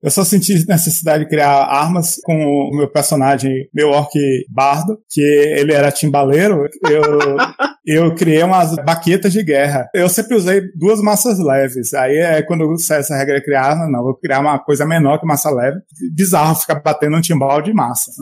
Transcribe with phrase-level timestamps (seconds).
[0.00, 4.12] Eu só senti necessidade de criar armas com o meu personagem, meu orc
[4.48, 6.66] bardo, que ele era timbaleiro.
[6.88, 7.36] Eu,
[7.84, 9.88] eu criei umas baquetas de guerra.
[9.92, 11.92] Eu sempre usei duas massas leves.
[11.94, 15.18] Aí é quando sai essa regra de criar arma, não, vou criar uma coisa menor
[15.18, 15.78] que massa leve.
[16.14, 18.12] Bizarro ficar batendo um timbal de massa.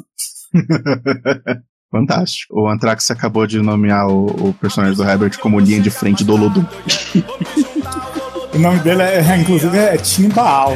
[1.90, 2.58] Fantástico.
[2.58, 6.34] O Anthrax acabou de nomear o, o, personagem do Herbert como linha de frente do
[6.34, 6.64] Ludum.
[8.52, 10.72] o nome dele, é, inclusive, é Timbaal.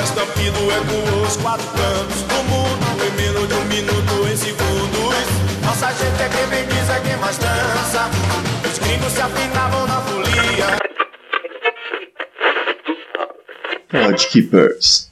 [0.00, 4.36] O estampido é com os quatro cantos do mundo em menos de um minuto em
[4.36, 5.26] segundos.
[5.62, 8.08] Nossa gente é quem vem diz, é quem mais dança.
[8.64, 10.78] Os gringos se afinavam na folia.
[13.90, 15.09] Podkeepers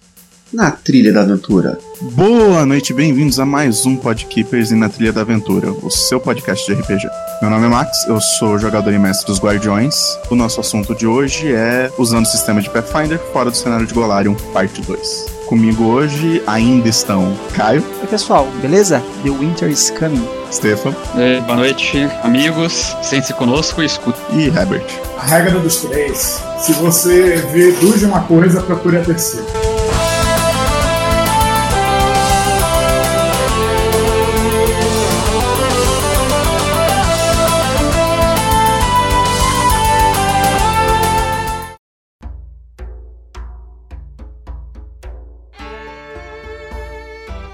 [0.52, 1.78] na Trilha da Aventura.
[2.00, 6.64] Boa noite, bem-vindos a mais um Podkeepers e na Trilha da Aventura, o seu podcast
[6.64, 7.08] de RPG.
[7.42, 9.96] Meu nome é Max, eu sou jogador e mestre dos Guardiões.
[10.30, 13.94] O nosso assunto de hoje é usando o sistema de Pathfinder fora do cenário de
[13.94, 15.38] Golarion, parte 2.
[15.46, 17.82] Comigo hoje ainda estão Caio.
[18.00, 19.02] Oi, pessoal, beleza?
[19.24, 20.28] The Winter is Coming.
[20.52, 20.94] Stefan.
[21.16, 22.96] É, boa noite, amigos.
[23.02, 24.18] Sente-se conosco e escute.
[24.32, 24.84] E Herbert.
[25.18, 26.42] A regra dos três.
[26.58, 29.46] Se você vê duas de uma coisa, procure a terceira.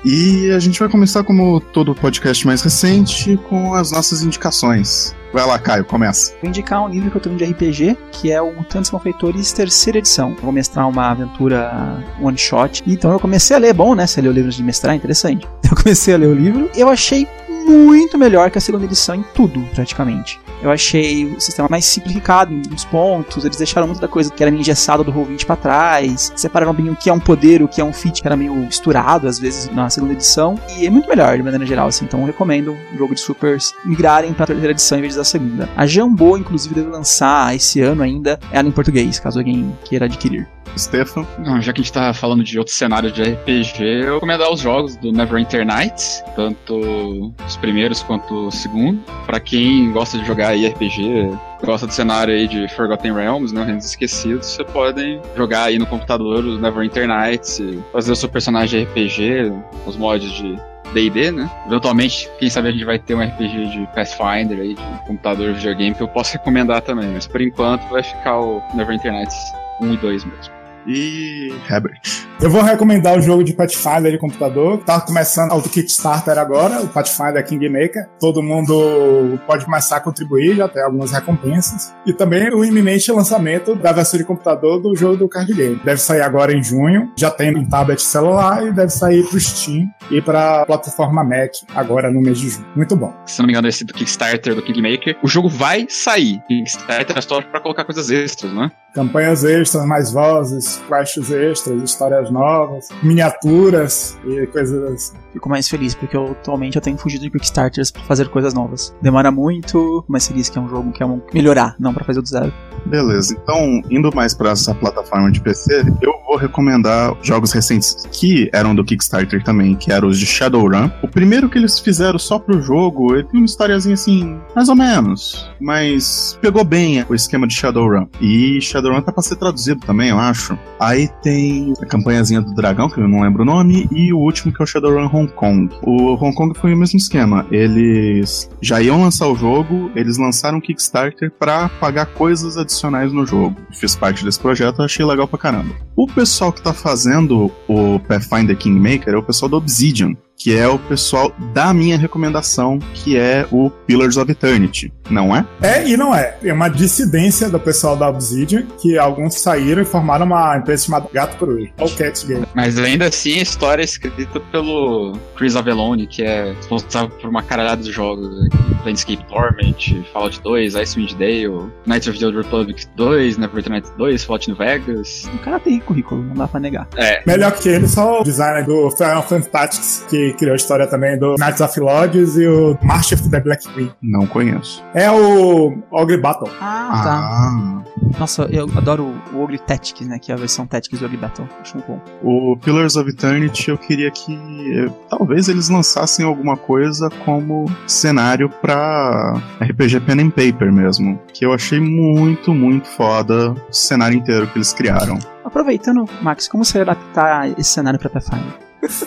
[0.04, 5.16] E a gente vai começar, como todo podcast mais recente, com as nossas indicações.
[5.32, 6.34] Vai lá, Caio, começa.
[6.42, 9.98] Vou indicar um livro que eu tô de RPG, que é o Mutantes Malfeitores, terceira
[9.98, 10.32] edição.
[10.32, 12.84] Eu vou mestrar uma aventura one shot.
[12.86, 14.06] Então eu comecei a ler, bom, né?
[14.06, 15.48] Você lê o livro de mestrar, interessante.
[15.68, 17.26] Eu comecei a ler o livro, eu achei
[17.66, 20.38] muito melhor que a segunda edição em tudo, praticamente.
[20.64, 24.62] Eu achei o sistema mais simplificado uns pontos, eles deixaram muita coisa que era meio
[24.62, 27.84] engessada do Roll20 pra trás, separaram bem o que é um poder, o que é
[27.84, 31.36] um feat, que era meio misturado às vezes na segunda edição, e é muito melhor
[31.36, 34.96] de maneira geral, assim, então eu recomendo o jogo de supers migrarem pra terceira edição
[34.96, 35.68] em vez da segunda.
[35.76, 40.48] A Jambô, inclusive, deve lançar esse ano ainda ela em português, caso alguém queira adquirir.
[40.76, 41.26] Stefan?
[41.60, 44.96] Já que a gente tá falando de outros cenários de RPG, eu recomendo os jogos
[44.96, 49.00] do Neverwinter Nights, tanto os primeiros quanto o segundo.
[49.26, 51.30] Para quem gosta de jogar RPG,
[51.64, 55.86] gosta do cenário aí de Forgotten Realms, né, Reinos Esquecidos, você podem jogar aí no
[55.86, 57.60] computador os Neverwinter Nights,
[57.92, 59.52] fazer o seu personagem RPG,
[59.86, 60.58] os mods de
[60.92, 61.50] D&D, né?
[61.66, 65.94] Eventualmente, quem sabe a gente vai ter um RPG de Pathfinder aí, de computador, videogame,
[65.94, 67.08] que eu posso recomendar também.
[67.08, 69.36] Mas por enquanto vai ficar o Neverwinter Nights
[69.80, 70.53] 1 e 2 mesmo
[70.86, 72.00] e Herbert.
[72.40, 74.78] Eu vou recomendar o jogo de Pathfinder de computador.
[74.78, 78.08] Tá começando o Kickstarter agora, o Pathfinder Kingmaker.
[78.20, 81.94] Todo mundo pode começar a contribuir, já tem algumas recompensas.
[82.04, 85.80] E também o iminente lançamento da versão de computador do jogo do card game.
[85.84, 89.86] Deve sair agora em junho, já tem em tablet celular e deve sair pro Steam
[90.10, 92.66] e pra plataforma Mac agora no mês de junho.
[92.76, 93.14] Muito bom.
[93.26, 96.42] Se não me engano, esse do Kickstarter do Kingmaker, o jogo vai sair.
[96.48, 98.70] Kickstarter é só pra colocar coisas extras, né?
[98.94, 105.16] Campanhas extras, mais vozes, quests extras, histórias novas, miniaturas e coisas assim.
[105.32, 108.94] Fico mais feliz porque eu, atualmente eu tenho fugido de Kickstarters pra fazer coisas novas.
[109.02, 112.20] Demora muito, mas feliz que é um jogo que é um melhorar, não para fazer
[112.20, 112.52] do zero.
[112.86, 118.48] Beleza, então indo mais para essa plataforma de PC, eu vou recomendar jogos recentes que
[118.52, 120.90] eram do Kickstarter também, que eram os de Shadowrun.
[121.02, 124.76] O primeiro que eles fizeram só pro jogo, ele tem uma historiazinha assim, mais ou
[124.76, 128.06] menos, mas pegou bem o esquema de Shadowrun.
[128.20, 130.58] E Shadowrun tá pra ser traduzido também, eu acho.
[130.80, 134.52] Aí tem a campanhazinha do dragão, que eu não lembro o nome, e o último
[134.52, 135.74] que é o Shadowrun Hong Kong.
[135.82, 137.46] O Hong Kong foi o mesmo esquema.
[137.50, 143.26] Eles já iam lançar o jogo, eles lançaram um Kickstarter para pagar coisas adicionais no
[143.26, 143.56] jogo.
[143.72, 145.74] Fiz parte desse projeto, achei legal pra caramba.
[145.96, 150.68] O pessoal que tá fazendo o Pathfinder Kingmaker é o pessoal do Obsidian que é
[150.68, 155.46] o pessoal da minha recomendação, que é o Pillars of Eternity, não é?
[155.62, 156.36] É e não é.
[156.42, 161.08] É uma dissidência do pessoal da Obsidian, que alguns saíram e formaram uma empresa chamada
[161.12, 162.46] Gato Coruja, ou Cat Game.
[162.54, 167.42] Mas ainda assim, a história é escrita pelo Chris Avellone, que é responsável por uma
[167.42, 168.28] caralhada de jogos.
[168.30, 168.48] Né?
[168.84, 174.24] Landscape Torment, Fallout 2, Icewind Dale, Knights of the Old Republic 2, Neverwinter Nights 2,
[174.24, 175.28] Fallout New Vegas.
[175.34, 176.86] O cara tem currículo, não dá pra negar.
[176.96, 177.22] É.
[177.26, 181.18] Melhor que ele, só o designer do Final Fantasy Tactics, que criou a história também
[181.18, 183.90] do Knights of Lodges e o March of the Black Queen.
[184.02, 184.82] Não conheço.
[184.94, 186.50] É o Ogre Battle.
[186.60, 187.14] Ah, tá.
[187.14, 187.83] Ah.
[188.18, 190.18] Nossa, eu adoro o Ogre Tactics, né?
[190.18, 191.48] Que é a versão Tactics do Ogre Battle.
[191.60, 192.00] Acho muito bom.
[192.22, 198.48] O Pillars of Eternity, eu queria que eh, talvez eles lançassem alguma coisa como cenário
[198.48, 201.20] pra RPG Pen and Paper mesmo.
[201.32, 205.18] Que eu achei muito, muito foda o cenário inteiro que eles criaram.
[205.44, 208.54] Aproveitando, Max, como você vai adaptar esse cenário pra Pathfinder?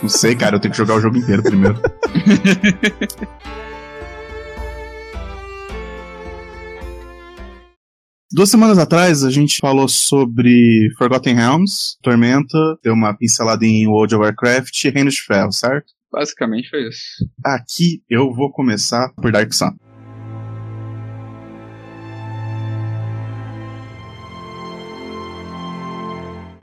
[0.01, 1.79] Não sei, cara, eu tenho que jogar o jogo inteiro primeiro.
[8.29, 14.15] Duas semanas atrás a gente falou sobre Forgotten Realms, Tormenta, deu uma pincelada em World
[14.15, 15.93] of Warcraft e Reino de Ferro, certo?
[16.11, 17.25] Basicamente foi isso.
[17.43, 19.71] Aqui eu vou começar por Dark Sun.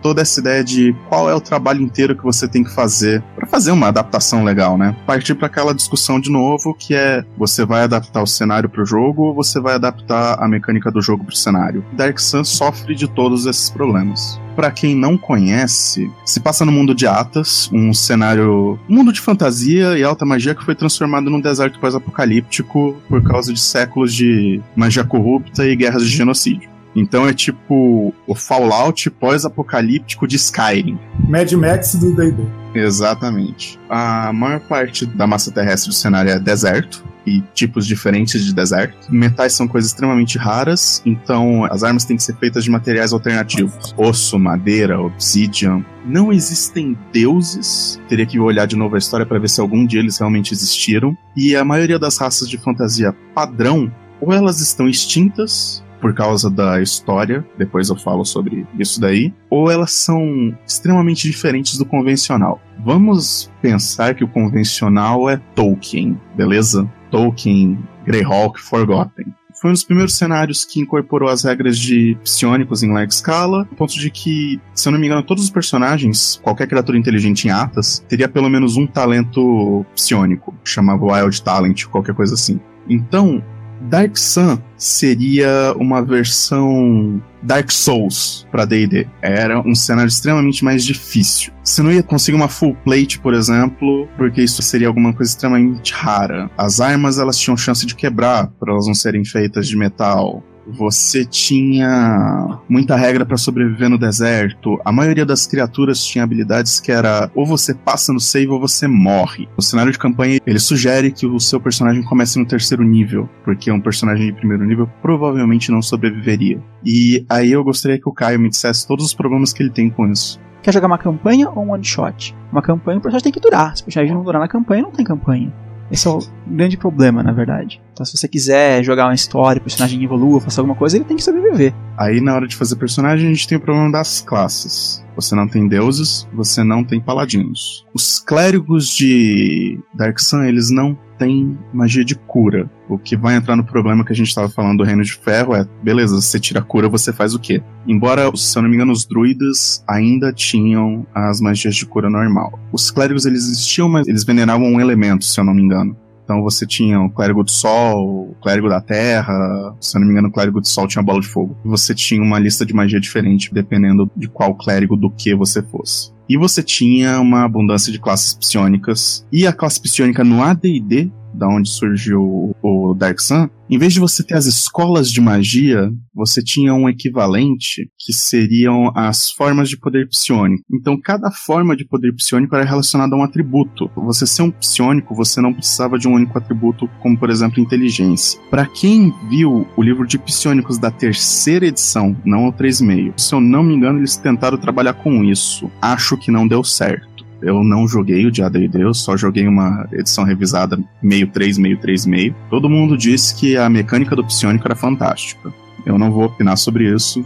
[0.05, 3.47] Toda essa ideia de qual é o trabalho inteiro que você tem que fazer para
[3.47, 4.95] fazer uma adaptação legal, né?
[5.07, 8.87] Partir para aquela discussão de novo que é você vai adaptar o cenário para o
[8.87, 11.83] jogo ou você vai adaptar a mecânica do jogo para o cenário.
[11.95, 14.39] Dark Sun sofre de todos esses problemas.
[14.55, 19.23] Para quem não conhece, se passa no mundo de Atas, um cenário, um mundo de
[19.23, 24.61] fantasia e alta magia que foi transformado num deserto pós-apocalíptico por causa de séculos de
[24.77, 26.74] magia corrupta e guerras de genocídio.
[26.95, 30.99] Então é tipo o Fallout pós-apocalíptico de Skyrim.
[31.29, 32.45] Mad Max do D&D.
[32.75, 33.79] Exatamente.
[33.89, 39.13] A maior parte da massa terrestre do cenário é deserto e tipos diferentes de deserto.
[39.13, 43.95] Metais são coisas extremamente raras, então as armas têm que ser feitas de materiais alternativos:
[43.97, 45.85] osso, madeira, obsidian.
[46.05, 48.01] Não existem deuses.
[48.09, 51.17] Teria que olhar de novo a história para ver se algum dia eles realmente existiram.
[51.37, 53.91] E a maioria das raças de fantasia padrão
[54.21, 59.71] ou elas estão extintas por causa da história, depois eu falo sobre isso daí, ou
[59.71, 62.61] elas são extremamente diferentes do convencional.
[62.85, 66.87] Vamos pensar que o convencional é Tolkien, beleza?
[67.11, 72.93] Tolkien, Greyhawk, Forgotten foi um dos primeiros cenários que incorporou as regras de psionicos em
[72.93, 76.67] larga escala, a ponto de que, se eu não me engano, todos os personagens, qualquer
[76.67, 82.35] criatura inteligente em Atas, teria pelo menos um talento psionico, chamava Wild Talent, qualquer coisa
[82.35, 82.61] assim.
[82.89, 83.43] Então,
[83.85, 89.07] Dark Sun seria uma versão Dark Souls para D&D.
[89.21, 91.53] Era um cenário extremamente mais difícil.
[91.63, 95.93] Você não ia conseguir uma full plate, por exemplo, porque isso seria alguma coisa extremamente
[95.93, 96.51] rara.
[96.57, 101.25] As armas elas tinham chance de quebrar por elas não serem feitas de metal você
[101.25, 104.79] tinha muita regra para sobreviver no deserto.
[104.85, 108.87] A maioria das criaturas tinha habilidades que era ou você passa no save ou você
[108.87, 109.49] morre.
[109.57, 113.71] O cenário de campanha ele sugere que o seu personagem comece no terceiro nível, porque
[113.71, 116.63] um personagem de primeiro nível provavelmente não sobreviveria.
[116.85, 119.91] E aí eu gostaria que o Caio me dissesse todos os problemas que ele tem
[119.91, 120.41] com isso.
[120.63, 122.35] Quer jogar uma campanha ou um one shot?
[122.51, 123.77] Uma campanha o personagem tem que durar.
[123.77, 125.53] Se o personagem não durar na campanha, não tem campanha.
[125.91, 127.81] Esse é o grande problema, na verdade.
[127.93, 131.17] Então, se você quiser jogar uma história, o personagem evolua, faça alguma coisa, ele tem
[131.17, 131.75] que sobreviver.
[131.97, 135.05] Aí, na hora de fazer personagem, a gente tem o problema das classes.
[135.15, 137.87] Você não tem deuses, você não tem paladinos.
[137.95, 142.71] Os clérigos de Dark Sun, eles não têm magia de cura.
[142.89, 145.55] O que vai entrar no problema que a gente estava falando do Reino de Ferro
[145.55, 147.63] é, beleza, você tira a cura, você faz o quê?
[147.87, 152.59] Embora, se eu não me engano, os druidas ainda tinham as magias de cura normal.
[152.73, 155.97] Os clérigos, eles existiam, mas eles veneravam um elemento, se eu não me engano.
[156.25, 160.13] Então você tinha o clérigo do sol, o clérigo da terra, se eu não me
[160.13, 161.57] engano, o clérigo do sol tinha bola de fogo.
[161.65, 166.14] Você tinha uma lista de magia diferente, dependendo de qual clérigo do que você fosse.
[166.29, 169.27] E você tinha uma abundância de classes psionicas.
[169.31, 174.01] E a classe psionica no AD&D da onde surgiu o Dark Sun, em vez de
[174.01, 179.79] você ter as escolas de magia, você tinha um equivalente que seriam as formas de
[179.79, 180.63] poder psionico.
[180.71, 183.91] Então, cada forma de poder psionico era relacionada a um atributo.
[183.97, 188.39] Você ser um psionico, você não precisava de um único atributo, como por exemplo inteligência.
[188.51, 193.41] Para quem viu o livro de psionicos da terceira edição, não o 3,5, se eu
[193.41, 195.71] não me engano, eles tentaram trabalhar com isso.
[195.81, 197.14] Acho que não deu certo.
[197.45, 201.79] Eu não joguei o de AD&D, eu só joguei uma edição revisada meio 3, meio
[201.79, 202.35] 3, meio.
[202.49, 205.53] Todo mundo disse que a mecânica do Psionico era fantástica.
[205.85, 207.23] Eu não vou opinar sobre isso.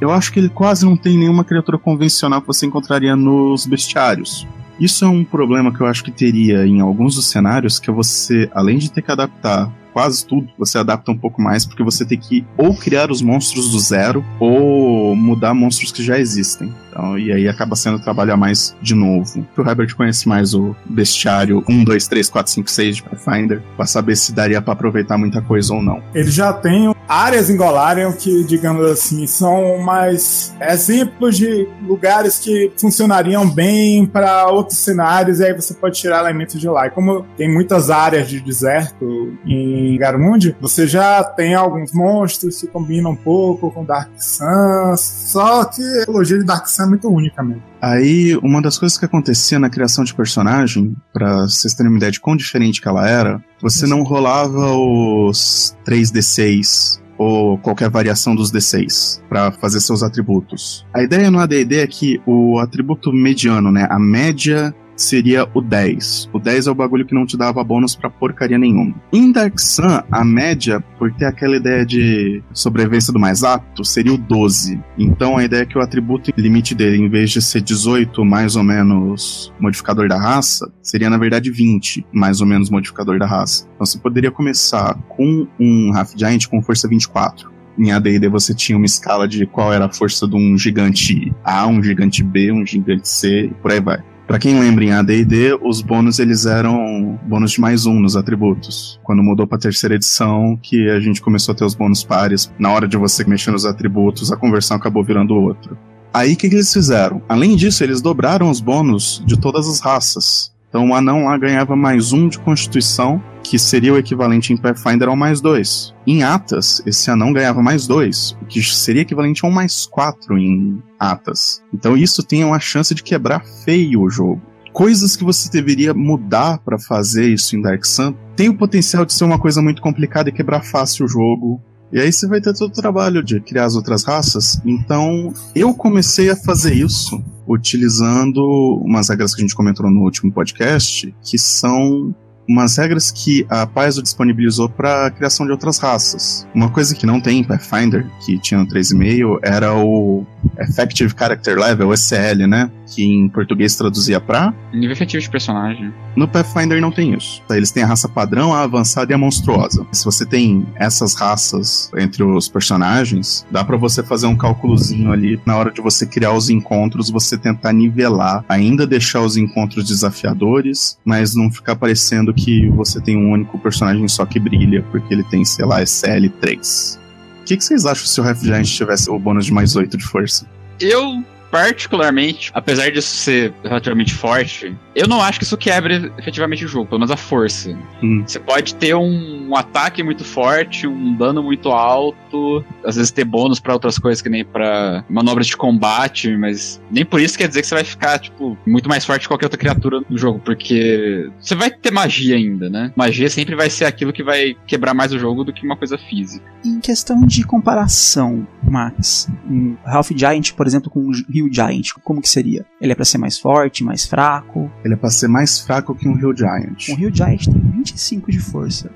[0.00, 4.46] Eu acho que ele quase não tem nenhuma criatura convencional que você encontraria nos bestiários.
[4.78, 8.48] Isso é um problema que eu acho que teria em alguns dos cenários, que você,
[8.54, 12.18] além de ter que adaptar quase tudo você adapta um pouco mais, porque você tem
[12.18, 16.72] que ou criar os monstros do zero, ou mudar monstros que já existem.
[16.90, 19.46] Então, e aí acaba sendo trabalhar mais de novo.
[19.56, 23.86] O Herbert conhece mais o bestiário 1, 2, 3, 4, 5, 6 de Pathfinder, pra
[23.86, 26.02] saber se daria para aproveitar muita coisa ou não.
[26.14, 32.72] Ele já tem áreas em Golarion que, digamos assim, são mais exemplos de lugares que
[32.76, 36.86] funcionariam bem para outros cenários, e aí você pode tirar elementos de lá.
[36.86, 42.60] E como tem muitas áreas de deserto em em Garmund, você já tem alguns monstros
[42.60, 46.86] que combinam um pouco com Dark Sun, só que a trilogia de Dark Sun é
[46.86, 47.62] muito única mesmo.
[47.80, 52.12] Aí, uma das coisas que acontecia na criação de personagem, pra vocês terem uma ideia
[52.12, 58.50] de quão diferente que ela era, você não rolava os 3D6 ou qualquer variação dos
[58.50, 60.86] D6 para fazer seus atributos.
[60.94, 66.30] A ideia no AD&D é que o atributo mediano, né, a média seria o 10.
[66.32, 68.94] O 10 é o bagulho que não te dava bônus pra porcaria nenhuma.
[69.12, 74.12] Em Dark Sun, a média, por ter aquela ideia de sobrevivência do mais apto, seria
[74.12, 74.80] o 12.
[74.98, 78.56] Então a ideia é que o atributo limite dele, em vez de ser 18 mais
[78.56, 83.66] ou menos modificador da raça, seria na verdade 20 mais ou menos modificador da raça.
[83.74, 88.76] Então você poderia começar com um Half Giant com força 24 em AD&D você tinha
[88.76, 92.66] uma escala de qual era a força de um gigante A, um gigante B, um
[92.66, 94.02] gigante C, e por aí vai.
[94.30, 99.00] Para quem lembra em AD&D, os bônus eles eram bônus de mais um nos atributos.
[99.02, 102.70] Quando mudou para terceira edição, que a gente começou a ter os bônus pares, na
[102.70, 105.76] hora de você mexer nos atributos, a conversão acabou virando outra.
[106.14, 107.20] Aí o que, que eles fizeram?
[107.28, 110.52] Além disso, eles dobraram os bônus de todas as raças.
[110.68, 115.08] Então o anão lá ganhava mais um de constituição, que seria o equivalente em Pathfinder
[115.08, 115.94] ao mais dois.
[116.06, 120.38] Em Atas, esse anão ganhava mais dois, o que seria equivalente a um mais quatro
[120.38, 121.62] em Atas.
[121.72, 124.40] Então isso tem uma chance de quebrar feio o jogo.
[124.72, 129.12] Coisas que você deveria mudar para fazer isso em Dark Sun tem o potencial de
[129.12, 131.60] ser uma coisa muito complicada e quebrar fácil o jogo.
[131.92, 134.60] E aí você vai ter todo o trabalho de criar as outras raças.
[134.64, 138.40] Então, eu comecei a fazer isso utilizando
[138.84, 142.14] umas regras que a gente comentou no último podcast, que são
[142.50, 146.46] umas regras que a Paizo disponibilizou para a criação de outras raças.
[146.52, 150.26] Uma coisa que não tem em Pathfinder, que tinha no 3.5, era o
[150.58, 152.68] Effective Character Level, ECL, né?
[152.92, 154.52] Que em português traduzia pra.
[154.72, 155.92] Nível efetivo de personagem.
[156.16, 157.40] No Pathfinder não tem isso.
[157.48, 159.86] Eles têm a raça padrão, a avançada e a monstruosa.
[159.92, 165.40] Se você tem essas raças entre os personagens, dá para você fazer um cálculozinho ali
[165.46, 170.98] na hora de você criar os encontros, você tentar nivelar, ainda deixar os encontros desafiadores,
[171.04, 175.24] mas não ficar parecendo que você tem um único personagem só que brilha, porque ele
[175.24, 177.00] tem, sei lá, SL 3.
[177.40, 179.96] O que, que vocês acham se o Half Giant tivesse o bônus de mais 8
[179.96, 180.46] de força?
[180.78, 186.68] Eu, particularmente, apesar disso ser relativamente forte, eu não acho que isso quebre efetivamente o
[186.68, 187.76] jogo, pelo menos a força.
[188.02, 188.22] Hum.
[188.26, 193.24] Você pode ter um, um ataque muito forte, um dano muito alto, às vezes ter
[193.24, 197.48] bônus pra outras coisas que nem pra manobras de combate, mas nem por isso quer
[197.48, 200.40] dizer que você vai ficar, tipo, muito mais forte que qualquer outra criatura no jogo,
[200.44, 202.92] porque você vai ter magia ainda, né?
[202.96, 205.98] Magia sempre vai ser aquilo que vai quebrar mais o jogo do que uma coisa
[205.98, 206.44] física.
[206.64, 212.20] Em questão de comparação, Max, um Half Giant, por exemplo, com um Rio Giant, como
[212.20, 212.66] que seria?
[212.80, 214.70] Ele é pra ser mais forte, mais fraco?
[214.84, 216.88] Ele é pra ser mais fraco que um Hill Giant.
[216.90, 218.90] Um Rio Giant tem 25 de força.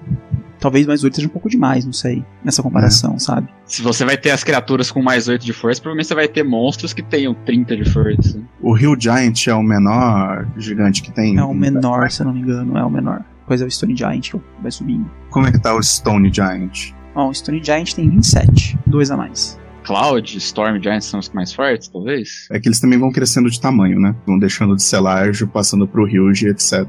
[0.60, 3.48] Talvez mais 8 seja um pouco demais, não sei, nessa comparação, sabe?
[3.66, 6.42] Se você vai ter as criaturas com mais 8 de força, provavelmente você vai ter
[6.42, 8.40] monstros que tenham 30 de força.
[8.62, 11.36] O Hill Giant é o menor gigante que tem.
[11.36, 13.22] É o menor, se eu não me engano, é o menor.
[13.40, 15.10] Depois é o Stone Giant que vai subindo.
[15.28, 16.92] Como é que tá o Stone Giant?
[17.14, 19.58] Ó, o Stone Giant tem 27, dois a mais.
[19.84, 22.48] Cloud, Storm Giants são os mais fortes, talvez?
[22.50, 24.16] É que eles também vão crescendo de tamanho, né?
[24.26, 26.84] Vão deixando de ser large, passando pro huge, etc.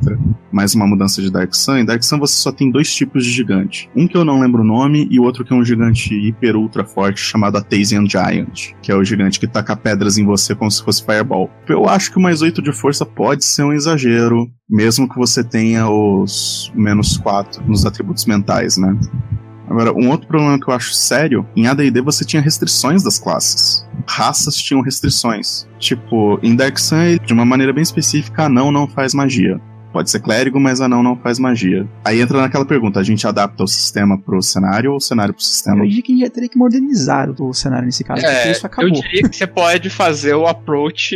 [0.52, 1.78] Mais uma mudança de Dark Sun.
[1.78, 3.90] Em Dark Sun você só tem dois tipos de gigante.
[3.96, 6.56] Um que eu não lembro o nome e o outro que é um gigante hiper
[6.56, 10.72] ultra forte chamado Athasian Giant, que é o gigante que taca pedras em você como
[10.72, 11.50] se fosse Fireball.
[11.68, 15.44] Eu acho que o mais 8 de força pode ser um exagero, mesmo que você
[15.44, 18.98] tenha os menos 4 nos atributos mentais, né?
[19.68, 23.86] Agora, um outro problema que eu acho sério, em AD&D você tinha restrições das classes.
[24.08, 25.68] Raças tinham restrições.
[25.80, 29.60] Tipo, em Dark Sun, de uma maneira bem específica, anão não faz magia.
[29.96, 31.88] Pode ser clérigo, mas anão não faz magia.
[32.04, 35.42] Aí entra naquela pergunta, a gente adapta o sistema pro cenário ou o cenário pro
[35.42, 35.86] sistema?
[35.86, 38.92] Eu diria que já teria que modernizar o cenário nesse caso, porque isso eu acabou.
[38.92, 41.16] diria que você pode fazer o approach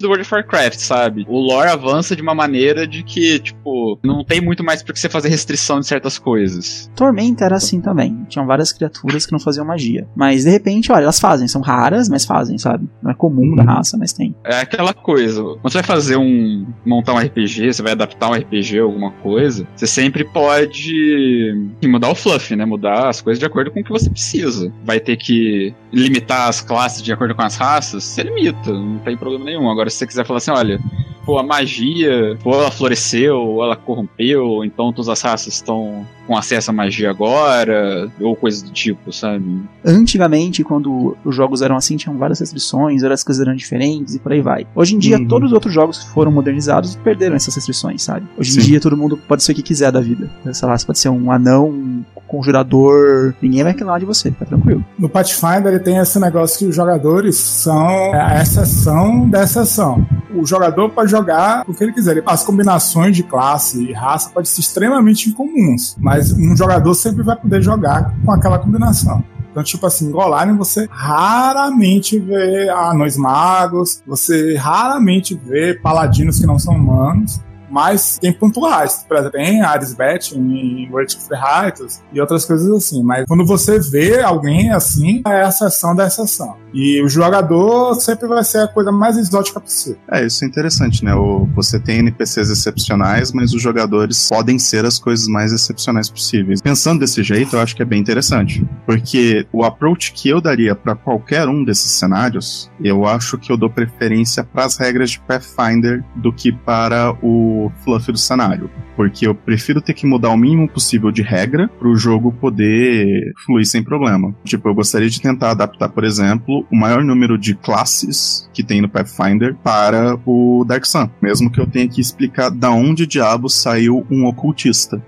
[0.00, 1.24] do World of Warcraft, sabe?
[1.28, 4.98] O lore avança de uma maneira de que, tipo, não tem muito mais por que
[4.98, 6.90] você fazer restrição de certas coisas.
[6.96, 8.26] Tormenta era assim também.
[8.28, 10.08] Tinham várias criaturas que não faziam magia.
[10.16, 11.46] Mas de repente, olha, elas fazem.
[11.46, 12.88] São raras, mas fazem, sabe?
[13.00, 14.34] Não é comum da raça, mas tem.
[14.44, 16.66] É aquela coisa, quando você vai fazer um.
[16.84, 21.54] montar um RPG, você vai adaptar um RPG, alguma coisa, você sempre pode
[21.84, 22.64] mudar o fluff, né?
[22.64, 24.72] Mudar as coisas de acordo com o que você precisa.
[24.84, 29.16] Vai ter que limitar as classes de acordo com as raças, você limita, não tem
[29.16, 29.68] problema nenhum.
[29.70, 30.78] Agora, se você quiser falar assim, olha,
[31.24, 36.36] pô, a magia, ou ela floresceu, ou ela corrompeu, então todas as raças estão com
[36.36, 39.44] acesso à magia agora, ou coisas do tipo, sabe?
[39.84, 44.32] Antigamente, quando os jogos eram assim, tinham várias restrições, as coisas eram diferentes e por
[44.32, 44.66] aí vai.
[44.74, 45.26] Hoje em dia, Uhum.
[45.28, 48.26] todos os outros jogos que foram modernizados perderam essas restrições, sabe?
[48.38, 48.68] Hoje em Sim.
[48.68, 50.30] dia, todo mundo pode ser o que quiser da vida.
[50.52, 54.84] Sei lá, você pode ser um anão conjurador, ninguém vai reclamar de você, fica tranquilo.
[54.98, 60.04] No Pathfinder ele tem esse negócio que os jogadores são a exceção da exceção.
[60.34, 62.22] O jogador pode jogar o que ele quiser.
[62.26, 67.36] As combinações de classe e raça podem ser extremamente incomuns, mas um jogador sempre vai
[67.36, 69.22] poder jogar com aquela combinação.
[69.50, 76.58] Então, tipo assim, Golarion você raramente vê anões magos, você raramente vê paladinos que não
[76.58, 79.04] são humanos mas tem pontuais.
[79.06, 83.02] Por exemplo, em World of the Heights e outras coisas assim.
[83.02, 86.56] Mas quando você vê alguém assim, é a exceção da exceção.
[86.72, 89.98] E o jogador sempre vai ser a coisa mais exótica possível.
[90.10, 91.14] É, isso é interessante, né?
[91.14, 96.60] O, você tem NPCs excepcionais, mas os jogadores podem ser as coisas mais excepcionais possíveis.
[96.60, 98.66] Pensando desse jeito, eu acho que é bem interessante.
[98.84, 103.56] Porque o approach que eu daria para qualquer um desses cenários, eu acho que eu
[103.56, 108.70] dou preferência para as regras de Pathfinder do que para o fluff do cenário.
[108.94, 113.32] Porque eu prefiro ter que mudar o mínimo possível de regra para o jogo poder
[113.44, 114.34] fluir sem problema.
[114.44, 118.80] Tipo, eu gostaria de tentar adaptar, por exemplo, o maior número de classes que tem
[118.80, 121.08] no Pathfinder para o Dark Sun.
[121.20, 125.02] Mesmo que eu tenha que explicar da onde diabo saiu um ocultista.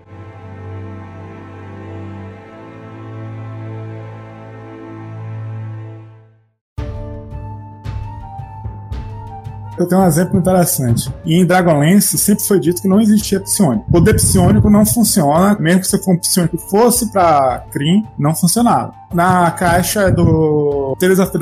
[9.79, 11.13] Eu tenho um exemplo interessante.
[11.25, 13.91] E em Dragonlance sempre foi dito que não existia psionico.
[13.91, 18.98] Poder psionico não funciona, mesmo que você for um psionico fosse pra Krim, não funcionava.
[19.13, 21.33] Na caixa do Tales of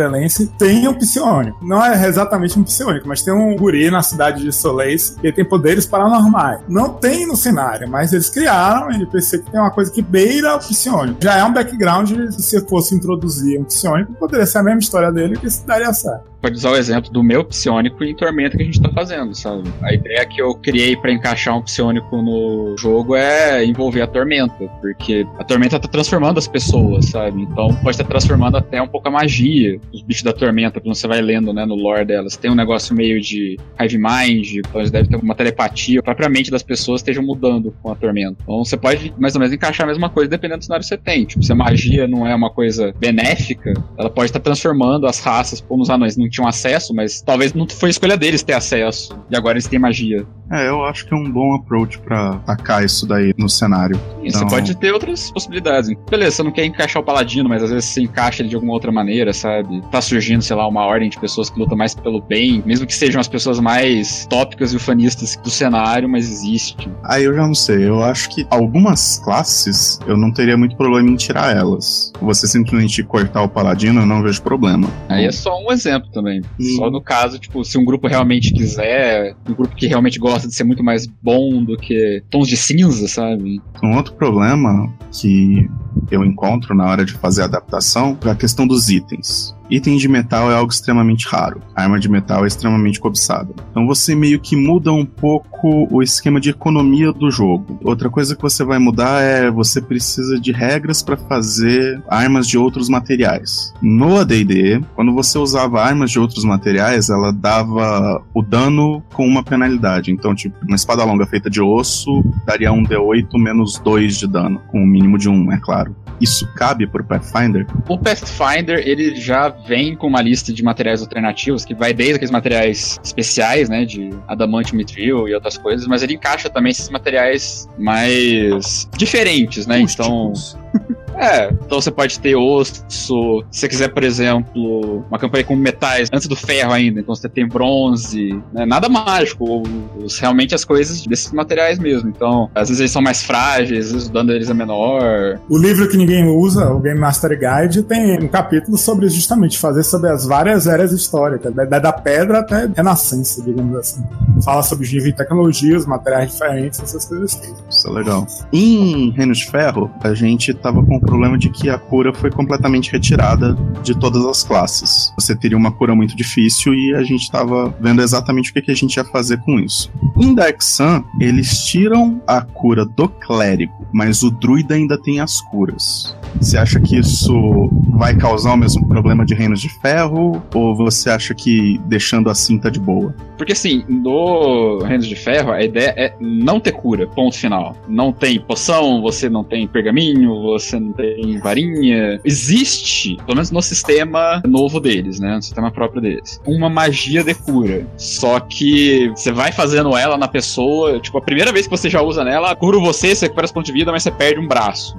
[0.59, 1.59] tem um psionico.
[1.63, 5.45] Não é exatamente um psionico, mas tem um guri na cidade de Soleis que tem
[5.45, 6.61] poderes paranormais.
[6.69, 10.59] Não tem no cenário, mas eles criaram NPC que tem uma coisa que beira o
[10.59, 11.19] psionico.
[11.21, 15.37] Já é um background, se fosse introduzir um psionico, poderia ser a mesma história dele
[15.37, 18.67] que se daria certo pode usar o exemplo do meu psionico em Tormenta que a
[18.67, 19.69] gente tá fazendo, sabe?
[19.83, 24.69] A ideia que eu criei para encaixar um psionico no jogo é envolver a Tormenta,
[24.81, 27.43] porque a Tormenta tá transformando as pessoas, sabe?
[27.57, 31.09] Então pode estar transformando até um pouco a magia dos bichos da Tormenta, quando você
[31.09, 32.37] vai lendo, né, no lore delas.
[32.37, 36.63] Tem um negócio meio de Hive Mind, então eles devem ter uma telepatia, propriamente das
[36.63, 38.37] pessoas estejam mudando com a Tormenta.
[38.43, 40.99] Então você pode mais ou menos encaixar a mesma coisa dependendo do cenário que você
[40.99, 41.25] tem.
[41.25, 45.59] Tipo, se a magia não é uma coisa benéfica, ela pode estar transformando as raças,
[45.59, 49.19] como os anões não tinham acesso, mas talvez não foi escolha deles ter acesso.
[49.31, 50.27] E agora eles têm magia.
[50.53, 53.97] É, eu acho que é um bom approach para atacar isso daí no cenário.
[53.97, 54.41] Sim, então...
[54.41, 55.91] Você pode ter outras possibilidades.
[56.09, 58.73] Beleza, você não quer encaixar o paladino, mas às vezes você encaixa ele de alguma
[58.73, 59.83] outra maneira, sabe?
[59.91, 62.95] Tá surgindo, sei lá, uma ordem de pessoas que lutam mais pelo bem, mesmo que
[62.95, 66.89] sejam as pessoas mais tópicas e ufanistas do cenário, mas existe.
[67.05, 71.09] Aí eu já não sei, eu acho que algumas classes eu não teria muito problema
[71.09, 72.13] em tirar elas.
[72.21, 74.89] Você simplesmente cortar o paladino, eu não vejo problema.
[75.09, 76.41] Aí é só um exemplo também.
[76.61, 76.77] Hum.
[76.77, 80.55] Só no caso, tipo, se um grupo realmente quiser, um grupo que realmente gosta de
[80.55, 83.61] ser muito mais bom do que tons de cinza, sabe?
[83.83, 85.69] Um outro problema que
[86.11, 89.57] eu encontro na hora de fazer a adaptação é a questão dos itens.
[89.69, 91.61] Item de metal é algo extremamente raro.
[91.75, 93.53] A arma de metal é extremamente cobiçada.
[93.71, 97.79] Então você meio que muda um pouco o esquema de economia do jogo.
[97.83, 102.57] Outra coisa que você vai mudar é você precisa de regras para fazer armas de
[102.57, 103.73] outros materiais.
[103.83, 109.43] No AD&D, quando você usava armas de outros materiais, ela dava o dano com uma
[109.43, 110.13] penalidade.
[110.13, 114.61] Então, tipo, uma espada longa feita de osso daria um D8 menos 2 de dano,
[114.69, 115.95] com um mínimo de 1, é claro.
[116.21, 117.67] Isso cabe pro Pathfinder?
[117.89, 122.31] O Pathfinder, ele já vem com uma lista de materiais alternativos, que vai desde aqueles
[122.31, 127.69] materiais especiais, né, de adamantium mithril e outras coisas, mas ele encaixa também esses materiais
[127.79, 130.57] mais diferentes, né, Rústicos.
[130.73, 130.86] então...
[131.17, 133.13] É, então você pode ter osso, se
[133.51, 137.47] você quiser, por exemplo, uma campanha com metais antes do ferro ainda, então você tem
[137.47, 138.67] bronze, né?
[138.67, 139.63] nada mágico,
[139.99, 142.11] os, realmente as coisas desses materiais mesmo.
[142.11, 145.41] Então, às vezes eles são mais frágeis, às vezes o dano deles é menor.
[145.49, 149.83] O livro que ninguém usa, o Game Master Guide, tem um capítulo sobre justamente fazer
[149.83, 154.05] sobre as várias eras históricas, da, da pedra até renascença, digamos assim.
[154.45, 157.41] Fala sobre nível de tecnologia, os materiais diferentes, essas coisas.
[157.69, 158.27] Isso é legal.
[158.53, 162.91] Em Reino de Ferro, a gente tava com problema de que a cura foi completamente
[162.93, 165.13] retirada de todas as classes.
[165.19, 168.71] Você teria uma cura muito difícil e a gente estava vendo exatamente o que, que
[168.71, 169.91] a gente ia fazer com isso.
[170.19, 176.17] Em Sun, eles tiram a cura do clérigo, mas o druida ainda tem as curas.
[176.41, 180.43] Você acha que isso vai causar o mesmo problema de Reinos de Ferro?
[180.55, 183.15] Ou você acha que deixando assim tá de boa?
[183.37, 187.77] Porque assim, no Reinos de Ferro, a ideia é não ter cura, ponto final.
[187.89, 192.21] Não tem poção, você não tem pergaminho, você não tem varinha.
[192.25, 195.37] Existe, pelo menos no sistema novo deles, né?
[195.37, 196.41] No sistema próprio deles.
[196.47, 197.87] Uma magia de cura.
[197.97, 202.03] Só que você vai fazendo ela na pessoa, tipo, a primeira vez que você já
[202.03, 204.97] usa nela, cura você, você recupera os pontos de vida, mas você perde um braço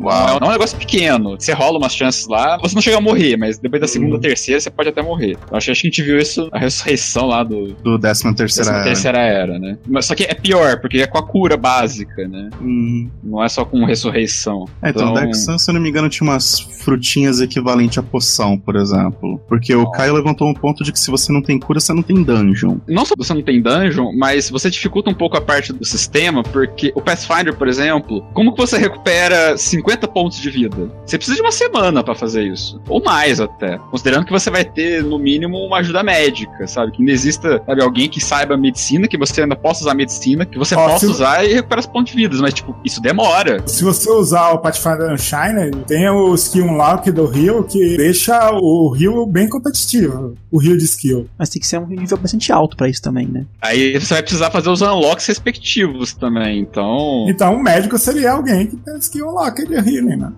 [0.00, 1.36] Não é, não é um negócio pequeno.
[1.38, 4.20] Você rola umas chances lá, você não chega a morrer, mas depois da segunda ou
[4.20, 5.36] terceira você pode até morrer.
[5.50, 7.72] Eu acho, acho que a gente viu isso, a ressurreição lá do.
[7.82, 8.84] Do 13 terceira Décima era.
[8.84, 9.78] terceira era, né?
[9.86, 12.50] Mas só que é pior, porque é com a cura básica, né?
[12.60, 13.08] Hum.
[13.22, 14.64] Não é só com ressurreição.
[14.82, 18.02] É, então, Então- Dark Sun, se eu não me engano, tinha umas frutinhas equivalentes à
[18.02, 19.40] poção, por exemplo.
[19.48, 22.02] Porque o Caio levantou um ponto de que se você não tem cura, você não
[22.02, 22.76] tem dungeon.
[22.88, 26.42] Não só você não tem dungeon, mas você dificulta um pouco a parte do sistema,
[26.42, 30.90] porque o Pathfinder, por exemplo, como que você recupera 50 pontos de vida?
[31.04, 32.80] Você precisa de uma semana pra fazer isso.
[32.88, 33.78] Ou mais até.
[33.90, 36.92] Considerando que você vai ter, no mínimo, uma ajuda médica, sabe?
[36.92, 40.58] Que ainda exista, sabe, alguém que saiba medicina, que você ainda possa usar medicina, que
[40.58, 42.36] você Ó, possa usar e recuperar os pontos de vida.
[42.40, 43.62] Mas, tipo, isso demora.
[43.66, 48.90] Se você usar o Pathfinder Unshine, tem o skill unlock do Rio que deixa o
[48.90, 50.34] Rio bem competitivo.
[50.50, 51.28] O Rio de skill.
[51.38, 53.44] Mas tem que ser um nível bastante alto pra isso também, né?
[53.60, 56.60] Aí você vai precisar fazer os unlocks respectivos também.
[56.60, 57.26] Então.
[57.28, 60.32] Então, o médico seria alguém que tem skill unlock healing, né?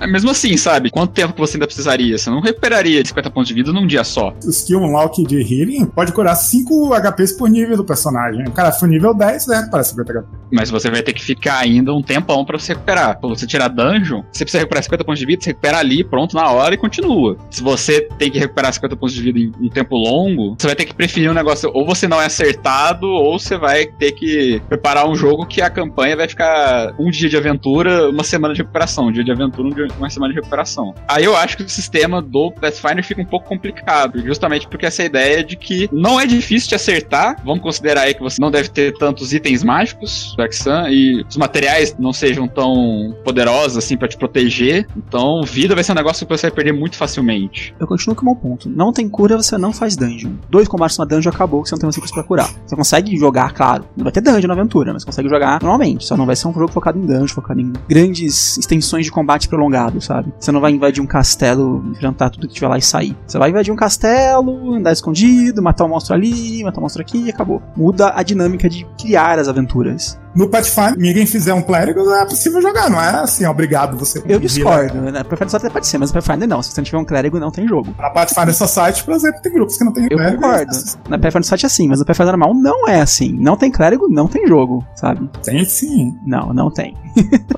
[0.00, 0.90] É mesmo assim, sabe?
[0.90, 2.16] Quanto tempo que você ainda precisaria?
[2.16, 4.34] Você não recuperaria 50 pontos de vida num dia só.
[4.44, 8.44] O skill unlock de healing pode curar 5 HPs por nível do personagem.
[8.46, 10.26] O cara foi nível 10, você recupera 50 HP.
[10.50, 13.18] Mas você vai ter que ficar ainda um tempão pra você recuperar.
[13.18, 16.36] Pra você tirar dungeon, você precisa recuperar 50 pontos de vida, você recupera ali, pronto,
[16.36, 17.36] na hora e continua.
[17.50, 20.76] Se você tem que recuperar 50 pontos de vida em um tempo longo, você vai
[20.76, 24.60] ter que preferir um negócio, ou você não é acertado, ou você vai ter que
[24.68, 28.60] preparar um jogo que a campanha vai ficar um dia de aventura, uma semana de
[28.60, 28.81] recuperação.
[29.02, 30.94] Um dia de aventura, um dia, uma semana de recuperação.
[31.06, 35.04] Aí eu acho que o sistema do Pathfinder fica um pouco complicado, justamente porque essa
[35.04, 37.36] ideia de que não é difícil de acertar.
[37.44, 41.36] Vamos considerar aí que você não deve ter tantos itens mágicos, Dark Sun, e os
[41.36, 44.86] materiais não sejam tão poderosos assim pra te proteger.
[44.96, 47.74] Então, vida vai ser um negócio que você vai perder muito facilmente.
[47.78, 48.68] Eu continuo com o meu ponto.
[48.68, 50.32] Não tem cura, você não faz dungeon.
[50.50, 52.50] Dois combates na dungeon acabou, que você não tem mais recursos pra curar.
[52.66, 53.84] Você consegue jogar, claro.
[53.96, 56.04] Não vai ter dungeon na aventura, mas consegue jogar normalmente.
[56.04, 59.48] Só não vai ser um jogo focado em dungeon, focado em grandes extensões de combate
[59.48, 60.32] prolongado, sabe?
[60.38, 63.16] Você não vai invadir um castelo, enfrentar tudo que tiver lá e sair.
[63.26, 67.24] Você vai invadir um castelo, andar escondido, matar um monstro ali, matar um monstro aqui
[67.24, 67.62] e acabou.
[67.76, 70.18] Muda a dinâmica de criar as aventuras.
[70.34, 74.22] No Pathfinder, ninguém fizer um clérigo, é possível jogar, não é assim, obrigado você.
[74.26, 75.22] Eu discordo, né?
[75.22, 76.62] Pathfinder até pode ser, mas no Pathfinder não.
[76.62, 77.94] Se você não tiver um clérigo, não tem jogo.
[77.98, 80.42] Na Pathfinder Society, por exemplo, tem grupos que não tem Eu clérigo.
[80.42, 80.72] concordo.
[81.08, 83.32] Na Pathfinder Society é assim, mas no Pathfinder normal não é assim.
[83.38, 85.28] Não tem clérigo, não tem jogo, sabe?
[85.42, 86.16] Tem sim.
[86.26, 86.96] Não, não tem.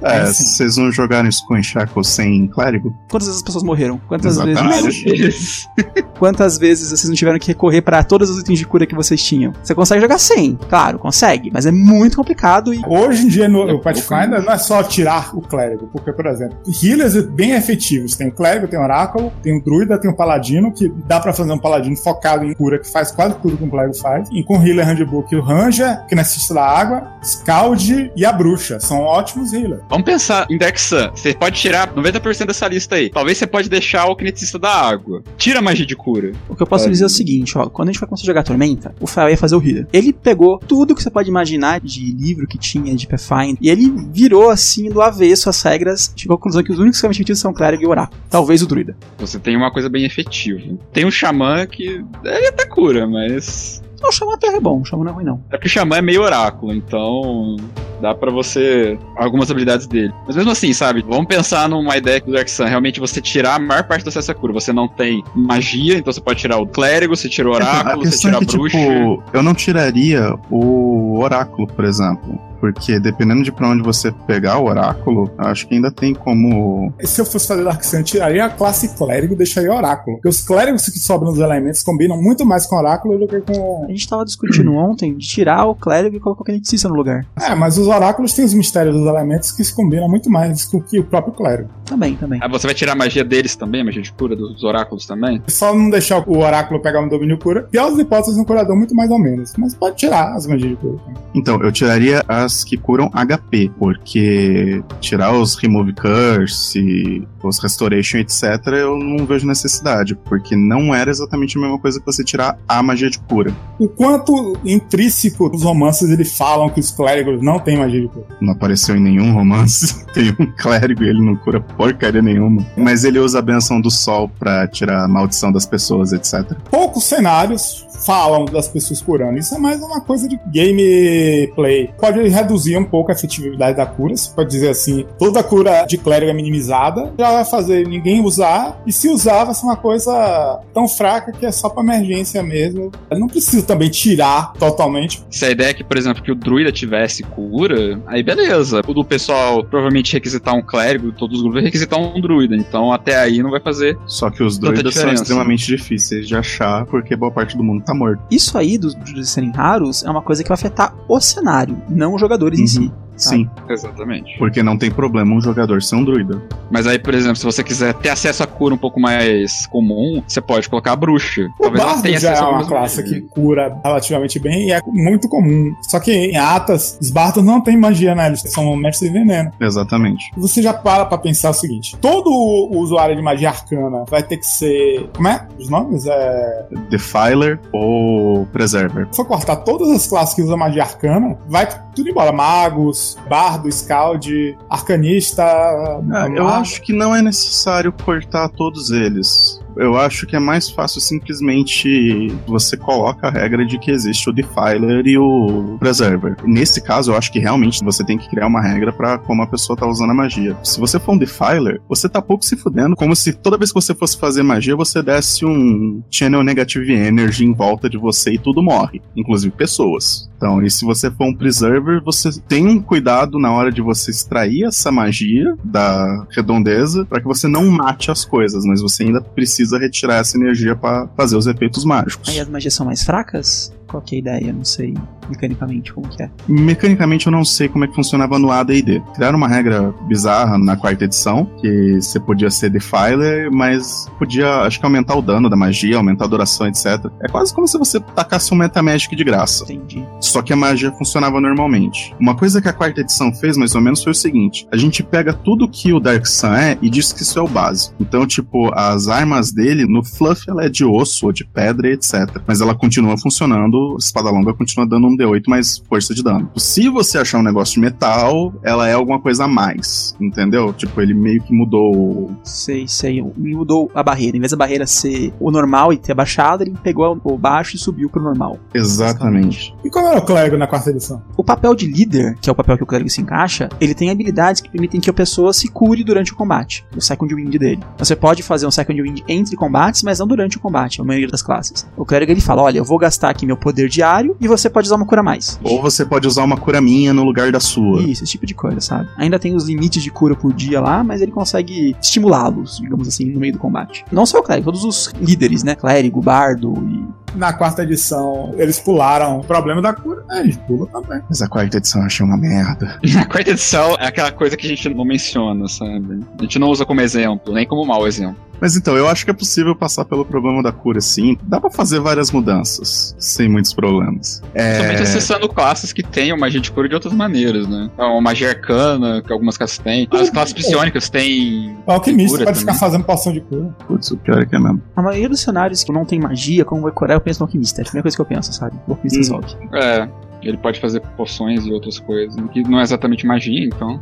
[0.02, 0.44] É, sim.
[0.44, 2.94] vocês não jogaram isso com Shackles sem clérigo?
[3.08, 4.00] Quantas vezes as pessoas morreram?
[4.08, 5.04] Quantas Exatamente.
[5.04, 5.68] vezes?
[6.18, 9.22] Quantas vezes vocês não tiveram que recorrer pra todos os itens de cura que vocês
[9.22, 9.52] tinham?
[9.62, 13.66] Você consegue jogar sem, claro, consegue, mas é muito complicado e Hoje em dia no,
[13.66, 18.16] pouco Pathfinder não é só tirar o clérigo, porque, por exemplo, healers bem efetivos.
[18.16, 21.32] Tem o clérigo, tem o oráculo, tem o druida, tem o paladino, que dá pra
[21.32, 24.28] fazer um paladino focado em cura, que faz quase tudo que um clérigo faz.
[24.30, 28.78] E com o healer handbook, o ranger, que necessita da água, scald e a bruxa.
[28.80, 29.82] São ótimos healers.
[29.88, 31.10] Vamos pensar em Sun.
[31.14, 33.10] Você pode tirar 90% dessa lista aí.
[33.10, 35.22] Talvez você pode deixar o kinetista da água.
[35.36, 36.32] Tira a magia de cura.
[36.48, 38.26] o que eu posso dizer é o seguinte, ó, quando a gente vai começar a
[38.26, 39.86] jogar Tormenta, o Fael ia fazer o healer.
[39.92, 43.90] Ele pegou tudo que você pode imaginar de livro que tinha de Pathfinder e ele
[44.12, 47.50] virou assim do avesso as regras, chegou à conclusão que os únicos que efetivos são
[47.50, 48.20] o clérigo e o oráculo.
[48.30, 48.96] Talvez o druida.
[49.18, 50.60] Você tem uma coisa bem efetiva.
[50.92, 53.82] Tem um xamã que ele até cura, mas.
[54.04, 55.42] Não, o Xamã até é bom, o Xamã não é ruim não.
[55.50, 57.56] É que o xamã é meio oráculo, então.
[58.02, 58.98] Dá pra você.
[59.16, 60.12] algumas habilidades dele.
[60.26, 61.02] Mas mesmo assim, sabe?
[61.08, 62.64] Vamos pensar numa ideia do Dark Sun.
[62.64, 64.52] Realmente você tirar a maior parte do acesso à cura.
[64.52, 68.04] Você não tem magia, então você pode tirar o clérigo, você tira o a oráculo,
[68.04, 68.78] você questão tira é a que, bruxa.
[68.78, 72.38] tipo, eu não tiraria o oráculo, por exemplo.
[72.72, 76.92] Porque dependendo de pra onde você pegar o oráculo, eu acho que ainda tem como.
[77.00, 80.16] E se eu fosse fazer Dark Sun, eu tiraria a classe clérigo e deixaria oráculo.
[80.16, 83.84] Porque os clérigos que sobram nos elementos combinam muito mais com oráculo do que com.
[83.84, 87.26] A gente tava discutindo ontem de tirar o clérigo e colocar o Kinetista no lugar.
[87.40, 90.80] É, mas os oráculos têm os mistérios dos elementos que se combinam muito mais com
[90.80, 91.68] que o próprio clérigo.
[91.84, 92.40] Também, também.
[92.42, 95.42] Ah, você vai tirar a magia deles também, a magia de cura dos oráculos também?
[95.48, 97.62] Só não deixar o oráculo pegar um domínio cura.
[97.70, 99.52] Pior das hipóteses, um curador muito mais ou menos.
[99.58, 100.98] Mas pode tirar as magias de cura.
[101.34, 108.42] Então, eu tiraria as que curam HP, porque tirar os Remove Curse, os Restoration, etc.,
[108.74, 112.82] eu não vejo necessidade, porque não era exatamente a mesma coisa que você tirar a
[112.82, 113.54] magia de cura.
[113.78, 118.26] O quanto intrínseco os romances eles falam que os clérigos não têm magia de cura.
[118.40, 120.04] Não apareceu em nenhum romance.
[120.14, 122.64] Tem um clérigo e ele não cura porcaria nenhuma.
[122.76, 126.56] Mas ele usa a benção do sol pra tirar a maldição das pessoas, etc.
[126.70, 129.38] Poucos cenários falam das pessoas curando.
[129.38, 131.90] Isso é mais uma coisa de gameplay.
[131.98, 134.16] Pode reduzir um pouco a efetividade da cura.
[134.16, 138.80] Você pode dizer assim: toda cura de clérigo é minimizada, já vai fazer ninguém usar,
[138.86, 142.92] e se usar, vai ser uma coisa tão fraca que é só pra emergência mesmo.
[143.10, 145.22] Não precisa também tirar totalmente.
[145.30, 148.80] Se a ideia é que, por exemplo, que o druida tivesse cura, aí beleza.
[148.86, 152.54] O do pessoal provavelmente requisitar um clérigo, todos os grupos requisitar um druida.
[152.54, 153.98] Então até aí não vai fazer.
[154.06, 157.94] Só que os druidas são extremamente difíceis de achar porque boa parte do mundo tá
[157.94, 158.22] morto.
[158.30, 162.14] Isso aí dos druidas serem raros é uma coisa que vai afetar o cenário, não
[162.14, 162.64] os jogadores Uhum.
[162.64, 162.92] em si.
[163.16, 164.36] Sim, Exatamente.
[164.38, 166.42] porque não tem problema um jogador ser um druida.
[166.70, 170.22] Mas aí, por exemplo, se você quiser ter acesso à cura um pouco mais comum,
[170.26, 171.48] você pode colocar a bruxa.
[171.58, 175.72] O bardo já é uma classe que cura relativamente bem e é muito comum.
[175.82, 178.26] Só que em Atas, os bardos não têm magia, né?
[178.26, 179.50] Eles são mestres de veneno.
[179.60, 180.30] Exatamente.
[180.36, 182.30] Você já para pra pensar o seguinte: todo
[182.72, 185.08] usuário de magia arcana vai ter que ser.
[185.14, 185.46] Como é?
[185.58, 186.06] Os nomes?
[186.06, 186.66] É.
[186.90, 189.06] Defiler ou Preserver.
[189.10, 192.32] Se for cortar todas as classes que usam magia arcana, vai tudo embora.
[192.32, 195.42] Magos, bardo, scald, arcanista.
[195.44, 199.60] Ah, eu acho que não é necessário cortar todos eles.
[199.76, 204.32] Eu acho que é mais fácil simplesmente você coloca a regra de que existe o
[204.32, 206.36] Defiler e o Preserver.
[206.44, 209.46] Nesse caso, eu acho que realmente você tem que criar uma regra pra como a
[209.46, 210.56] pessoa tá usando a magia.
[210.62, 213.80] Se você for um Defiler, você tá pouco se fudendo, como se toda vez que
[213.80, 218.38] você fosse fazer magia, você desse um Channel Negative Energy em volta de você e
[218.38, 220.28] tudo morre, inclusive pessoas.
[220.36, 224.10] Então, e se você for um Preserver, você tem um cuidado na hora de você
[224.10, 229.22] extrair essa magia da redondeza para que você não mate as coisas, mas você ainda
[229.22, 232.28] precisa retirar essa energia para fazer os efeitos mágicos.
[232.28, 233.72] Aí as magias são mais fracas?
[233.88, 234.52] Qual que é a ideia?
[234.52, 234.94] Não sei
[235.28, 236.30] mecanicamente como que é.
[236.48, 239.02] Mecanicamente eu não sei como é que funcionava no AD&D.
[239.14, 244.78] Criaram uma regra bizarra na quarta edição, que você podia ser Defiler, mas podia, acho
[244.78, 247.06] que aumentar o dano da magia, aumentar a duração, etc.
[247.22, 249.64] É quase como se você tacasse um Metamagic de graça.
[249.64, 250.04] Entendi.
[250.20, 252.14] Só que a magia funcionava normalmente.
[252.18, 255.02] Uma coisa que a quarta edição fez, mais ou menos, foi o seguinte: a gente
[255.02, 257.94] pega tudo que o Dark Sun é e diz que isso é o básico.
[258.00, 262.40] Então, tipo, as armas dele, no fluff, ela é de osso ou de pedra, etc.
[262.46, 266.50] Mas ela continua funcionando, a espada longa continua dando um D8 mais força de dano.
[266.56, 270.72] Se você achar um negócio de metal, ela é alguma coisa a mais, entendeu?
[270.72, 272.30] Tipo, ele meio que mudou.
[272.42, 273.22] Sei, sei.
[273.36, 274.36] Mudou a barreira.
[274.36, 277.78] Em vez da barreira ser o normal e ter abaixado, ele pegou o baixo e
[277.78, 278.58] subiu pro normal.
[278.72, 279.74] Exatamente.
[279.84, 281.22] E qual era o clérigo na quarta edição?
[281.36, 284.10] O papel de líder, que é o papel que o clérigo se encaixa, ele tem
[284.10, 286.84] habilidades que permitem que a pessoa se cure durante o combate.
[286.96, 287.80] O second wind dele.
[287.98, 291.28] Você pode fazer um second wind entre combates, mas não durante o combate, a maioria
[291.28, 291.86] das classes.
[291.96, 294.86] O clérigo ele fala: olha, eu vou gastar aqui meu poder diário e você pode
[294.86, 295.58] usar uma cura a mais.
[295.64, 298.02] Ou você pode usar uma cura minha no lugar da sua.
[298.02, 299.08] Isso, esse tipo de coisa, sabe?
[299.16, 303.24] Ainda tem os limites de cura por dia lá, mas ele consegue estimulá-los, digamos assim,
[303.24, 304.04] no meio do combate.
[304.12, 305.74] Não só o clérigo, todos os líderes, né?
[305.74, 307.23] Clérigo, bardo e.
[307.34, 310.24] Na quarta edição, eles pularam o problema da cura.
[310.30, 311.20] É, eles pulam também.
[311.28, 312.98] Mas a quarta edição eu achei uma merda.
[313.20, 316.24] A quarta edição é aquela coisa que a gente não menciona, sabe?
[316.38, 318.36] A gente não usa como exemplo, nem como mau exemplo.
[318.60, 321.36] Mas então, eu acho que é possível passar pelo problema da cura, sim.
[321.42, 324.42] Dá pra fazer várias mudanças, sem muitos problemas.
[324.54, 324.80] É...
[324.80, 327.90] Somente acessando classes que tenham magia de cura de outras maneiras, né?
[327.98, 330.08] É uma magia arcana, que algumas classes têm.
[330.10, 331.76] As classes psionicas têm.
[331.86, 332.80] O alquimista Cura pode ficar também.
[332.80, 333.74] fazendo poção de cura.
[333.86, 334.82] Putz, o pior é que é mesmo.
[334.96, 337.80] A maioria dos cenários que não tem magia, como vai curar, penso no alquimista.
[337.80, 338.76] É a primeira coisa que eu penso, sabe?
[338.86, 339.40] O alquimista Hum.
[339.40, 339.68] resolve.
[339.76, 340.08] É.
[340.42, 344.00] Ele pode fazer poções e outras coisas, que não é exatamente magia, então.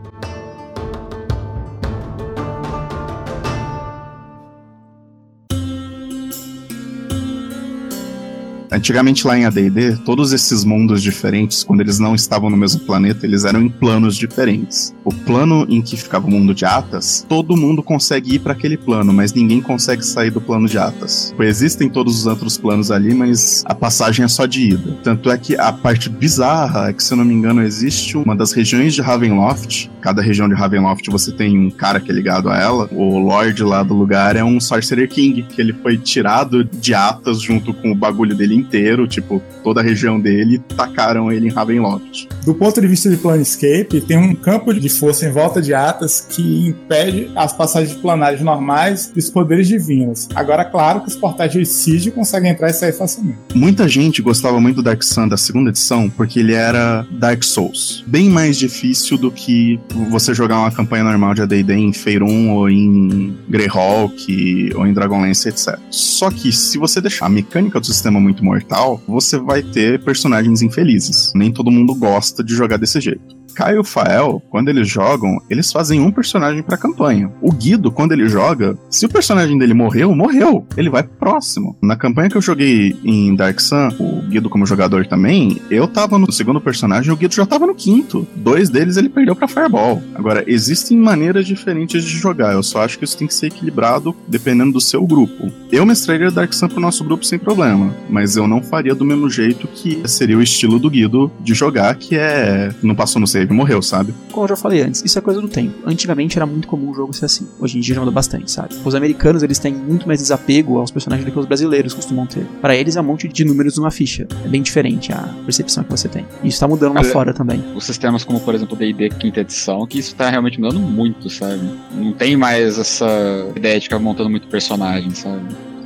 [8.73, 13.27] Antigamente lá em AD&D, todos esses mundos diferentes, quando eles não estavam no mesmo planeta,
[13.27, 14.95] eles eram em planos diferentes.
[15.05, 18.79] O plano em que ficava o mundo de Atas, todo mundo consegue ir para aquele
[18.79, 21.35] plano, mas ninguém consegue sair do plano de Atas.
[21.39, 24.99] Existem todos os outros planos ali, mas a passagem é só de ida.
[25.05, 28.35] Tanto é que a parte bizarra é que, se eu não me engano, existe uma
[28.35, 29.91] das regiões de Ravenloft.
[30.01, 32.89] Cada região de Ravenloft você tem um cara que é ligado a ela.
[32.91, 37.43] O Lorde lá do lugar é um Sorcerer King, que ele foi tirado de Atas
[37.43, 42.29] junto com o bagulho dele inteiro, tipo, toda a região dele, tacaram ele em Ravenloft.
[42.45, 46.27] Do ponto de vista de Planescape, tem um campo de força em volta de Atas
[46.29, 50.29] que impede as passagens planares normais dos poderes divinos.
[50.35, 53.39] Agora, claro que os portais de Siege conseguem entrar e sair facilmente.
[53.55, 58.03] Muita gente gostava muito do Dark Sun da segunda edição porque ele era Dark Souls.
[58.09, 59.79] Bem mais difícil do que
[60.11, 65.49] você jogar uma campanha normal de AD&D em Faerun ou em Greyhawk ou em Dragonlance,
[65.49, 65.79] etc.
[65.91, 70.61] Só que se você deixar a mecânica do sistema muito mortal, você vai ter personagens
[70.61, 71.33] infelizes.
[71.37, 73.42] Nem todo mundo gosta de jogar desse jeito.
[73.53, 77.31] Caio e o Fael, quando eles jogam, eles fazem um personagem pra campanha.
[77.41, 80.67] O Guido, quando ele joga, se o personagem dele morreu, morreu.
[80.77, 81.77] Ele vai pro próximo.
[81.83, 86.19] Na campanha que eu joguei em Dark Sun, o Guido como jogador também, eu tava
[86.19, 88.27] no segundo personagem e o Guido já tava no quinto.
[88.37, 90.03] Dois deles ele perdeu pra Fireball.
[90.15, 92.53] Agora, existem maneiras diferentes de jogar.
[92.53, 95.51] Eu só acho que isso tem que ser equilibrado dependendo do seu grupo.
[95.71, 99.29] Eu mestraria Dark Sun pro nosso grupo sem problema, mas eu não faria do mesmo
[99.29, 103.53] jeito que seria o estilo do Guido de jogar, que é não passou no save,
[103.53, 104.15] morreu, sabe?
[104.31, 105.75] Como eu já falei antes, isso é coisa do tempo.
[105.85, 107.47] Antigamente era muito comum o jogo ser assim.
[107.59, 108.75] Hoje em dia já mudou bastante, sabe?
[108.85, 112.47] Os americanos, eles têm muito mais desapego aos personagens do que os brasileiros costumam ter.
[112.61, 114.27] Para eles é um monte de números numa ficha.
[114.45, 116.27] É bem diferente a percepção que você tem.
[116.43, 117.63] E isso tá mudando lá Olha, fora também.
[117.75, 121.29] Os sistemas como, por exemplo, o D&D quinta edição, que isso tá realmente mudando muito,
[121.29, 121.63] sabe?
[121.95, 123.07] Não tem mais essa
[123.55, 125.43] ideia de ficar montando muito personagem, sabe?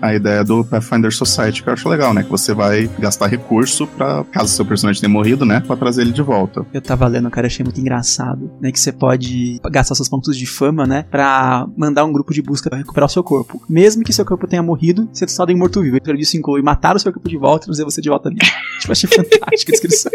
[0.06, 2.22] A ideia do Pathfinder Society, que eu acho legal, né?
[2.22, 5.60] Que você vai gastar recurso para caso seu personagem tenha morrido, né?
[5.60, 6.64] Pra trazer ele de volta.
[6.72, 8.72] Eu tava lendo, cara, achei muito engraçado, né?
[8.72, 11.04] Que você pode gastar seus pontos de fama, né?
[11.10, 13.62] Pra mandar um grupo de busca pra recuperar o seu corpo.
[13.68, 16.00] Mesmo que seu corpo tenha morrido, você está em morto-vivo.
[16.00, 18.38] Pelo isso inclui matar o seu corpo de volta e trazer você de volta ali.
[18.80, 20.12] tipo, achei fantástica a descrição.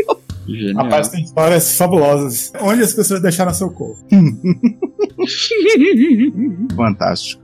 [0.48, 0.84] Genial.
[0.84, 2.52] Rapaz, tem histórias fabulosas.
[2.62, 4.00] Onde as pessoas deixaram seu corpo?
[6.76, 7.41] Fantástico.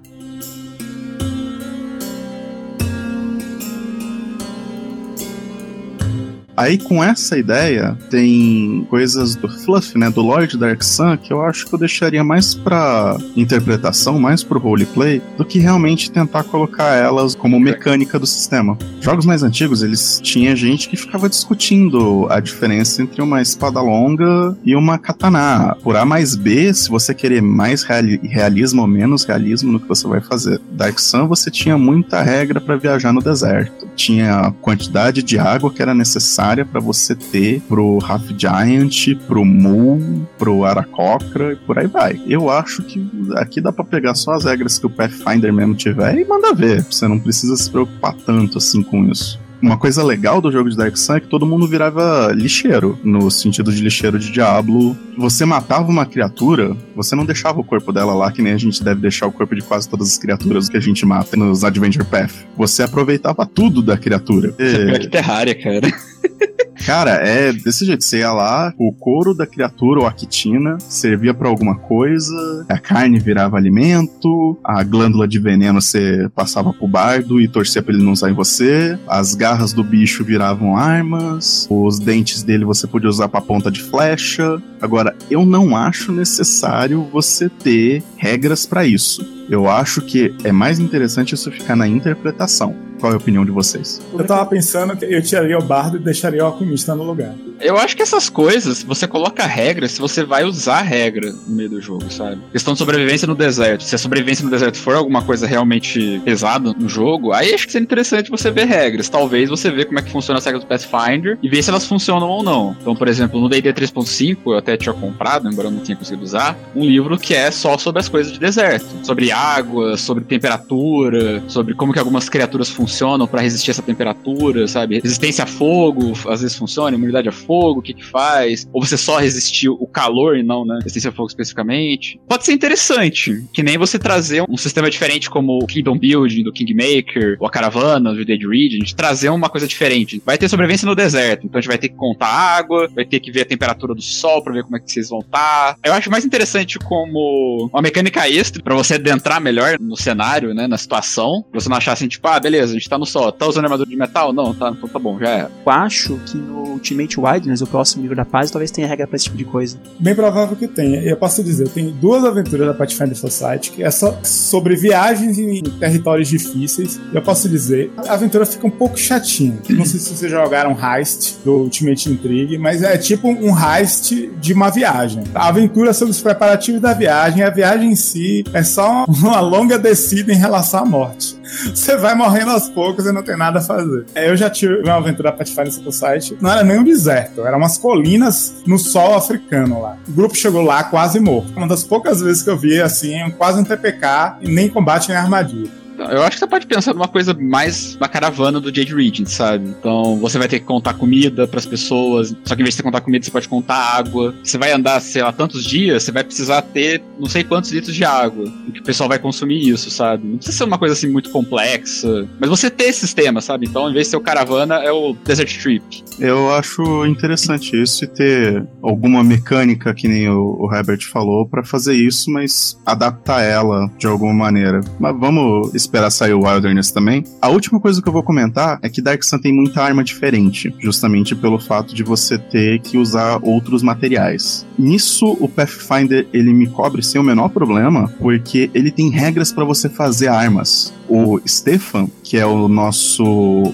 [6.58, 11.46] Aí, com essa ideia, tem coisas do Fluff, né, do Lord Dark Sun, que eu
[11.46, 16.96] acho que eu deixaria mais pra interpretação, mais pro roleplay, do que realmente tentar colocar
[16.96, 18.76] elas como mecânica do sistema.
[19.00, 24.58] Jogos mais antigos, eles tinha gente que ficava discutindo a diferença entre uma espada longa
[24.66, 25.78] e uma katana.
[25.84, 29.88] Por A mais B, se você querer mais reali realismo ou menos realismo no que
[29.88, 30.60] você vai fazer.
[30.72, 33.88] Dark Sun, você tinha muita regra para viajar no deserto.
[33.96, 39.44] Tinha a quantidade de água que era necessária para você ter pro Half Giant, pro
[39.44, 42.22] Mu, pro Aracocra e por aí vai.
[42.28, 43.06] Eu acho que
[43.36, 46.84] aqui dá para pegar só as regras que o Pathfinder mesmo tiver e manda ver.
[46.84, 49.40] Você não precisa se preocupar tanto assim com isso.
[49.62, 53.30] Uma coisa legal do jogo de Dark Sun é que todo mundo virava lixeiro, no
[53.32, 54.96] sentido de lixeiro de Diablo.
[55.18, 58.84] Você matava uma criatura, você não deixava o corpo dela lá, que nem a gente
[58.84, 62.06] deve deixar o corpo de quase todas as criaturas que a gente mata nos Adventure
[62.06, 62.34] Path.
[62.56, 64.52] Você aproveitava tudo da criatura.
[64.52, 65.88] Você é pior que Terraria, cara.
[66.86, 68.04] Cara, é desse jeito.
[68.04, 72.78] Você ia lá, o couro da criatura ou a quitina servia para alguma coisa, a
[72.78, 78.04] carne virava alimento, a glândula de veneno você passava pro bardo e torcia pra ele
[78.04, 83.10] não usar em você, as garras do bicho viravam armas, os dentes dele você podia
[83.10, 84.62] usar pra ponta de flecha.
[84.82, 89.26] Agora, eu não acho necessário você ter regras para isso.
[89.50, 92.87] Eu acho que é mais interessante isso ficar na interpretação.
[93.00, 94.02] Qual é a opinião de vocês?
[94.12, 97.34] Eu tava pensando que eu tiraria o bardo e deixaria o alquimista no lugar.
[97.60, 101.56] Eu acho que essas coisas, você coloca regras se você vai usar a regra no
[101.56, 102.40] meio do jogo, sabe?
[102.52, 103.84] Questão de sobrevivência no deserto.
[103.84, 107.72] Se a sobrevivência no deserto for alguma coisa realmente pesada no jogo, aí acho que
[107.72, 109.10] seria interessante você ver regras.
[109.10, 111.86] Talvez você ver como é que funciona as regras do Pathfinder e ver se elas
[111.86, 112.76] funcionam ou não.
[112.80, 116.24] Então, por exemplo, no D&D 3.5, eu até tinha comprado, embora eu não tinha conseguido
[116.24, 118.86] usar, um livro que é só sobre as coisas de deserto.
[119.04, 122.87] Sobre água, sobre temperatura, sobre como que algumas criaturas funcionam
[123.28, 125.00] para resistir essa temperatura, sabe?
[125.00, 128.68] Resistência a fogo, às vezes funciona, imunidade a fogo, o que que faz?
[128.74, 130.80] Ou você só resistiu o calor e não, né?
[130.80, 132.20] Resistência a fogo especificamente.
[132.28, 136.52] Pode ser interessante, que nem você trazer um sistema diferente como o Kingdom Building do
[136.54, 140.22] Kingmaker, ou a Caravana do Dead Region, trazer uma coisa diferente.
[140.26, 143.20] Vai ter sobrevivência no deserto, então a gente vai ter que contar água, vai ter
[143.20, 145.76] que ver a temperatura do sol para ver como é que vocês vão estar.
[145.76, 145.78] Tá.
[145.84, 150.68] Eu acho mais interessante como uma mecânica extra para você adentrar melhor no cenário, né,
[150.68, 151.46] na situação.
[151.54, 153.96] Você não achar assim, tipo, ah, beleza, gente tá no sol, tá usando armadura de
[153.96, 154.34] metal?
[154.34, 155.42] Não, tá, então tá bom, já é.
[155.66, 159.16] Eu acho que no Ultimate Wilderness, o próximo livro da paz, talvez tenha regra pra
[159.16, 159.78] esse tipo de coisa.
[160.00, 161.02] Bem provável que tenha.
[161.02, 165.38] Eu posso dizer, eu tenho duas aventuras da Pathfinder Society, que é só sobre viagens
[165.38, 167.00] em territórios difíceis.
[167.14, 169.58] Eu posso dizer, a aventura fica um pouco chatinha.
[169.70, 174.54] Não sei se vocês jogaram Heist do Ultimate Intrigue, mas é tipo um heist de
[174.54, 175.24] uma viagem.
[175.34, 179.78] A aventura sobre os preparativos da viagem, a viagem em si é só uma longa
[179.78, 181.37] descida em relação à morte.
[181.74, 184.06] Você vai morrendo aos poucos e não tem nada a fazer.
[184.16, 186.38] Eu já tive uma aventura Pathfinder Society.
[186.42, 189.98] Não era nem um deserto, eram umas colinas no sol africano lá.
[190.08, 191.52] O grupo chegou lá quase morto.
[191.56, 195.70] Uma das poucas vezes que eu vi, assim, quase um TPK, nem combate nem armadilha.
[195.98, 199.68] Eu acho que você pode pensar numa coisa mais uma caravana do Jade Regent, sabe?
[199.68, 202.84] Então você vai ter que contar comida pras pessoas, só que em vez de você
[202.84, 204.34] contar comida, você pode contar água.
[204.44, 207.96] Você vai andar, sei lá, tantos dias, você vai precisar ter não sei quantos litros
[207.96, 208.46] de água.
[208.68, 210.28] E que o pessoal vai consumir isso, sabe?
[210.28, 212.28] Não precisa ser uma coisa assim muito complexa.
[212.40, 213.66] Mas você ter esse sistema, sabe?
[213.68, 216.04] Então, em vez de ser o caravana, é o Desert Trip.
[216.20, 221.64] Eu acho interessante isso e ter alguma mecânica, que nem o, o Herbert falou, pra
[221.64, 224.82] fazer isso, mas adaptar ela de alguma maneira.
[225.00, 227.24] Mas vamos esperar sair o Wilderness também.
[227.42, 230.74] A última coisa que eu vou comentar é que Dark Sun tem muita arma diferente,
[230.80, 234.66] justamente pelo fato de você ter que usar outros materiais.
[234.78, 239.64] Nisso, o Pathfinder ele me cobre sem o menor problema, porque ele tem regras para
[239.64, 240.94] você fazer armas.
[241.08, 243.24] O Stefan, que é o nosso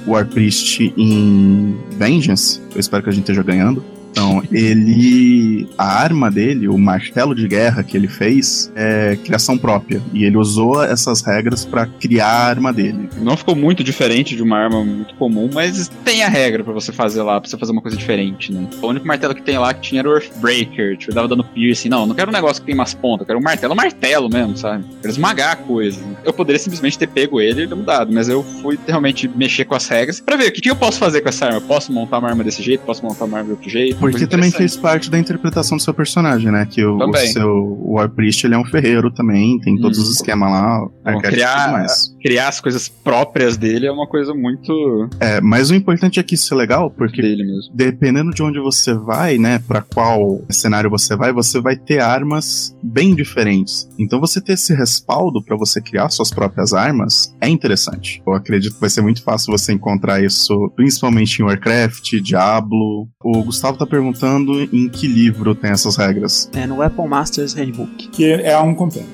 [0.07, 3.83] War Priest em Vengeance, eu espero que a gente esteja ganhando.
[4.13, 5.67] Então, ele.
[5.75, 10.01] A arma dele, o martelo de guerra que ele fez, é criação própria.
[10.13, 13.09] E ele usou essas regras para criar a arma dele.
[13.17, 16.91] Não ficou muito diferente de uma arma muito comum, mas tem a regra para você
[16.91, 18.67] fazer lá, pra você fazer uma coisa diferente, né?
[18.81, 21.89] O único martelo que tem lá que tinha era o Earthbreaker, tipo, dava dando piercing.
[21.89, 24.55] Não, não quero um negócio que tem umas pontas, quero um martelo, um martelo mesmo,
[24.55, 24.85] sabe?
[25.01, 26.01] quero esmagar a coisa.
[26.23, 29.87] Eu poderia simplesmente ter pego ele e mudado, mas eu fui realmente mexer com as
[29.87, 31.57] regras para ver o que, que eu posso fazer com essa arma.
[31.57, 34.02] Eu posso montar uma arma desse jeito, posso montar uma arma de outro jeito.
[34.11, 36.67] Porque também fez parte da interpretação do seu personagem, né?
[36.69, 40.01] Que o, o seu War Priest ele é um ferreiro também, tem todos hum.
[40.01, 41.85] os esquemas lá, Bom, criar,
[42.21, 45.09] criar as coisas próprias dele é uma coisa muito.
[45.19, 47.21] É, mas o importante é que isso é legal, porque
[47.73, 52.75] dependendo de onde você vai, né, para qual cenário você vai, você vai ter armas
[52.81, 53.89] bem diferentes.
[53.99, 58.21] Então você ter esse respaldo para você criar suas próprias armas é interessante.
[58.25, 63.07] Eu acredito que vai ser muito fácil você encontrar isso, principalmente em Warcraft, Diablo.
[63.23, 66.49] O Gustavo tá perguntando em que livro tem essas regras.
[66.55, 68.07] É no Weapon Masters Handbook.
[68.07, 69.07] Que é um compêndio.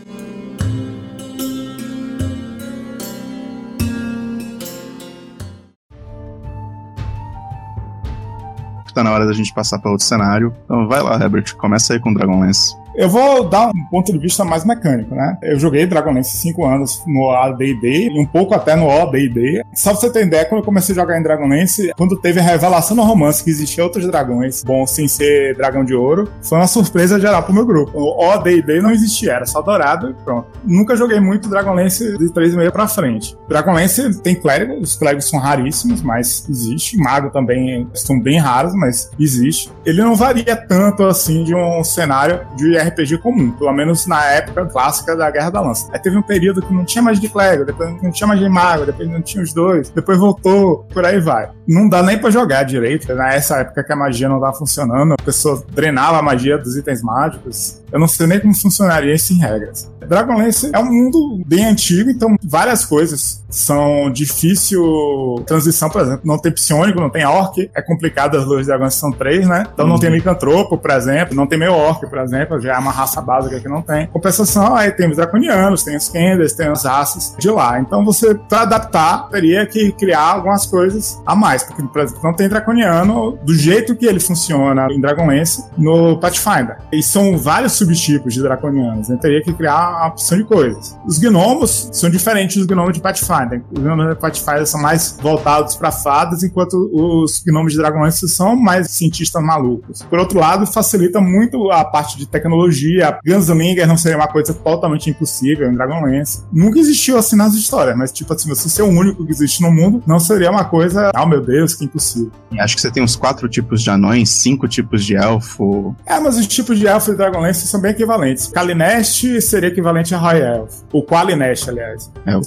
[8.93, 10.53] Tá na hora da gente passar para outro cenário.
[10.63, 12.73] Então vai lá, Herbert, começa aí com Dragonlance.
[12.99, 15.37] Eu vou dar um ponto de vista mais mecânico, né?
[15.41, 19.63] Eu joguei Dragonlance 5 anos no AD&D e um pouco até no OD&D.
[19.73, 22.43] Só pra você ter ideia, quando eu comecei a jogar em Dragonlance, quando teve a
[22.43, 26.67] revelação no romance que existia outros dragões, bom, sem ser dragão de ouro, foi uma
[26.67, 27.97] surpresa geral pro meu grupo.
[27.97, 30.49] O OD&D não existia, era só dourado e pronto.
[30.65, 33.37] Nunca joguei muito Dragonlance de 3,5 pra frente.
[33.47, 36.97] Dragonlance tem clérigos, os clérigos são raríssimos, mas existe.
[36.97, 39.71] Mago também são bem raros, mas existe.
[39.85, 44.65] Ele não varia tanto assim de um cenário de RPG comum, pelo menos na época
[44.65, 45.89] clássica da Guerra da Lança.
[45.91, 48.49] Aí teve um período que não tinha mais de clérigo, depois não tinha mais de
[48.49, 51.49] mago, depois não tinha os dois, depois voltou, por aí vai.
[51.67, 55.23] Não dá nem para jogar direito, nessa época que a magia não tava funcionando, a
[55.23, 57.81] pessoa drenava a magia dos itens mágicos.
[57.91, 59.89] Eu não sei nem como funcionaria isso em regras.
[60.09, 66.37] Dragonlance é um mundo bem antigo, então várias coisas são difícil transição, por exemplo, não
[66.37, 69.65] tem psionico, não tem orc, é complicado as luas de dragões são três, né?
[69.73, 69.93] Então uhum.
[69.93, 73.21] não tem licantropo, por exemplo, não tem meio orc, por exemplo, já é uma raça
[73.21, 74.07] básica que não tem.
[74.07, 77.79] Compensação, aí tem os draconianos, tem os Kenders, tem as raças de lá.
[77.79, 82.35] Então você, para adaptar, teria que criar algumas coisas a mais, porque, por exemplo, não
[82.35, 86.77] tem draconiano do jeito que ele funciona em Dragonlance no Pathfinder.
[86.91, 89.17] E são vários subtipos de draconianos, né?
[89.19, 90.97] Teria que criar uma opção de coisas.
[91.05, 93.38] Os gnomos são diferentes dos gnomos de Pathfinder.
[93.71, 98.55] Os gnomos de Pathfinder são mais voltados para fadas, enquanto os gnomos de Dragonlance são
[98.55, 100.01] mais cientistas malucos.
[100.03, 103.17] Por outro lado, facilita muito a parte de tecnologia.
[103.25, 106.43] Gunslinger não seria uma coisa totalmente impossível em Dragonlance.
[106.51, 109.71] Nunca existiu assim nas histórias, mas tipo assim, você ser o único que existe no
[109.71, 112.31] mundo não seria uma coisa, oh meu Deus, que impossível.
[112.59, 115.95] Acho que você tem uns quatro tipos de anões, cinco tipos de elfo.
[116.05, 118.47] É, mas os tipos de elfo e Dragonlance são bem equivalentes.
[118.47, 120.81] Kalinest seria equivalente a High Elf.
[120.91, 122.11] O Qualinest, aliás.
[122.25, 122.41] É, o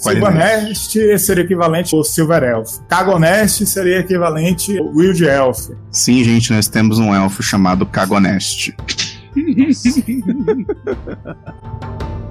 [0.88, 2.78] Silvanest seria equivalente ao Silver Elf.
[2.88, 5.70] Cagonest seria equivalente ao Wild Elf.
[5.90, 8.74] Sim, gente, nós temos um elfo chamado Cagonest.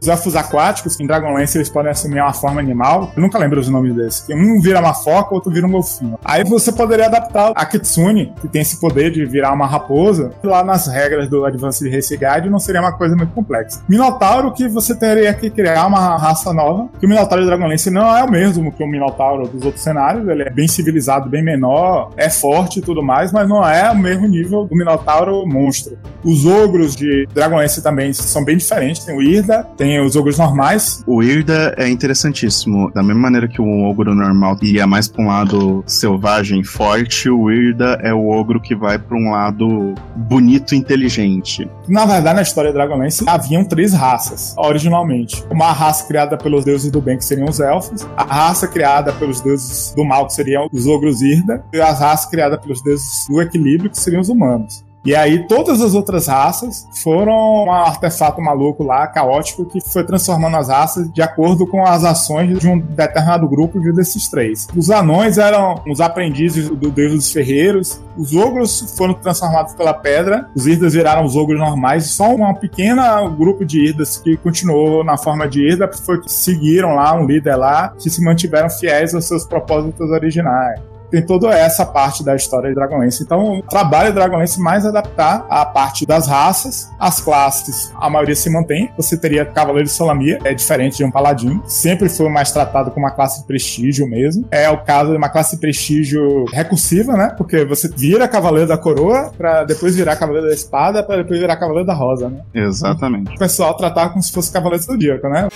[0.00, 3.12] Os elfos aquáticos, em Dragonlance, eles podem assumir uma forma animal.
[3.14, 4.26] Eu nunca lembro os nomes desses.
[4.30, 6.18] Um vira uma foca, outro vira um golfinho.
[6.24, 10.32] Aí você poderia adaptar a Kitsune, que tem esse poder de virar uma raposa.
[10.42, 13.82] Lá nas regras do Advanced Race Guide não seria uma coisa muito complexa.
[13.86, 16.88] Minotauro, que você teria que criar uma raça nova.
[16.98, 20.26] Que o Minotauro de Dragonlance não é o mesmo que o Minotauro dos outros cenários.
[20.26, 23.98] Ele é bem civilizado, bem menor, é forte e tudo mais, mas não é o
[23.98, 25.98] mesmo nível do Minotauro monstro.
[26.24, 29.04] Os ogros de Dragonlance também são bem diferentes.
[29.04, 31.02] Tem o Irda, tem tem os ogros normais.
[31.04, 32.92] O Irda é interessantíssimo.
[32.92, 37.50] Da mesma maneira que o ogro normal iria mais pra um lado selvagem, forte, o
[37.50, 41.68] Irda é o ogro que vai pra um lado bonito e inteligente.
[41.88, 45.44] Na verdade, na história de Dragonlance, haviam três raças, originalmente.
[45.50, 48.06] Uma raça criada pelos deuses do bem, que seriam os elfos.
[48.16, 51.64] A raça criada pelos deuses do mal, que seriam os ogros Irda.
[51.72, 54.84] E a raça criada pelos deuses do equilíbrio, que seriam os humanos.
[55.04, 60.56] E aí todas as outras raças foram um artefato maluco lá, caótico, que foi transformando
[60.58, 64.68] as raças de acordo com as ações de um determinado grupo de desses três.
[64.76, 70.48] Os anões eram os aprendizes do deus dos ferreiros, os ogros foram transformados pela pedra,
[70.54, 75.16] os irdas viraram os ogros normais, só um pequeno grupo de irdas que continuou na
[75.16, 79.26] forma de irda foi que seguiram lá, um líder lá, que se mantiveram fiéis aos
[79.26, 83.22] seus propósitos originais tem toda essa parte da história de Dragonlance.
[83.22, 88.34] Então, o trabalho de Dragonlance mais adaptar a parte das raças, as classes, a maioria
[88.34, 88.90] se mantém.
[88.96, 93.06] Você teria Cavaleiro de Solamia, é diferente de um Paladino, sempre foi mais tratado como
[93.06, 94.46] uma classe de prestígio mesmo.
[94.50, 97.34] É o caso de uma classe de prestígio recursiva, né?
[97.36, 101.56] Porque você vira Cavaleiro da Coroa para depois virar Cavaleiro da Espada para depois virar
[101.56, 102.40] Cavaleiro da Rosa, né?
[102.54, 103.34] Exatamente.
[103.34, 105.48] O pessoal tratava como se fosse Cavaleiro do Zodíaco, né?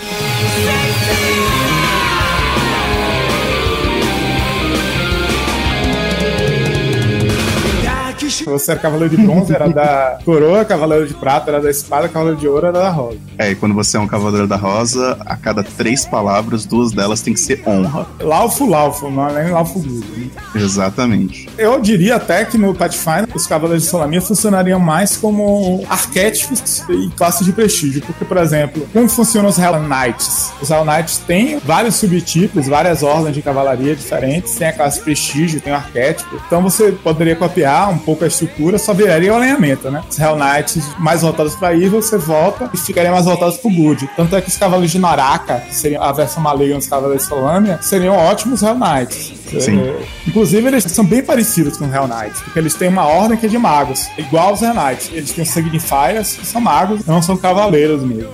[8.45, 12.39] Você era cavaleiro de bronze, era da coroa, cavaleiro de prata era da espada, cavaleiro
[12.39, 13.19] de ouro era da rosa.
[13.39, 17.21] É, e quando você é um cavaleiro da rosa, a cada três palavras, duas delas
[17.21, 18.07] tem que ser honra.
[18.21, 20.05] Laufo, laufo, não é nem laufo good.
[20.17, 20.31] Né?
[20.55, 21.49] Exatamente.
[21.59, 27.11] Eu diria até que no Pathfinder os cavaleiros de Solamia funcionariam mais como arquétipos e
[27.17, 30.53] classes de prestígio, porque, por exemplo, como funcionam os Hell Knights?
[30.61, 35.61] Os Hell Knights têm vários subtipos, várias ordens de cavalaria diferentes, tem a classe prestígio,
[35.61, 39.91] tem o arquétipo, então você poderia copiar um pouco a estrutura, só viraria o alinhamento,
[39.91, 40.03] né?
[40.09, 44.09] Os Hell Knights mais voltados para Evil, você volta e ficaria mais voltados pro Good.
[44.17, 47.29] Tanto é que os Cavaleiros de Naraka, que seriam a versão maligna dos Cavaleiros de
[47.29, 49.33] Solâmia, seriam ótimos Hell Knights.
[49.61, 49.81] Sim.
[49.81, 53.39] É, inclusive, eles são bem parecidos com os Hell Knights, porque eles têm uma ordem
[53.39, 55.11] que é de magos, igual os Hell Knights.
[55.13, 58.31] Eles têm os Signifiers, que são magos, não são cavaleiros mesmo.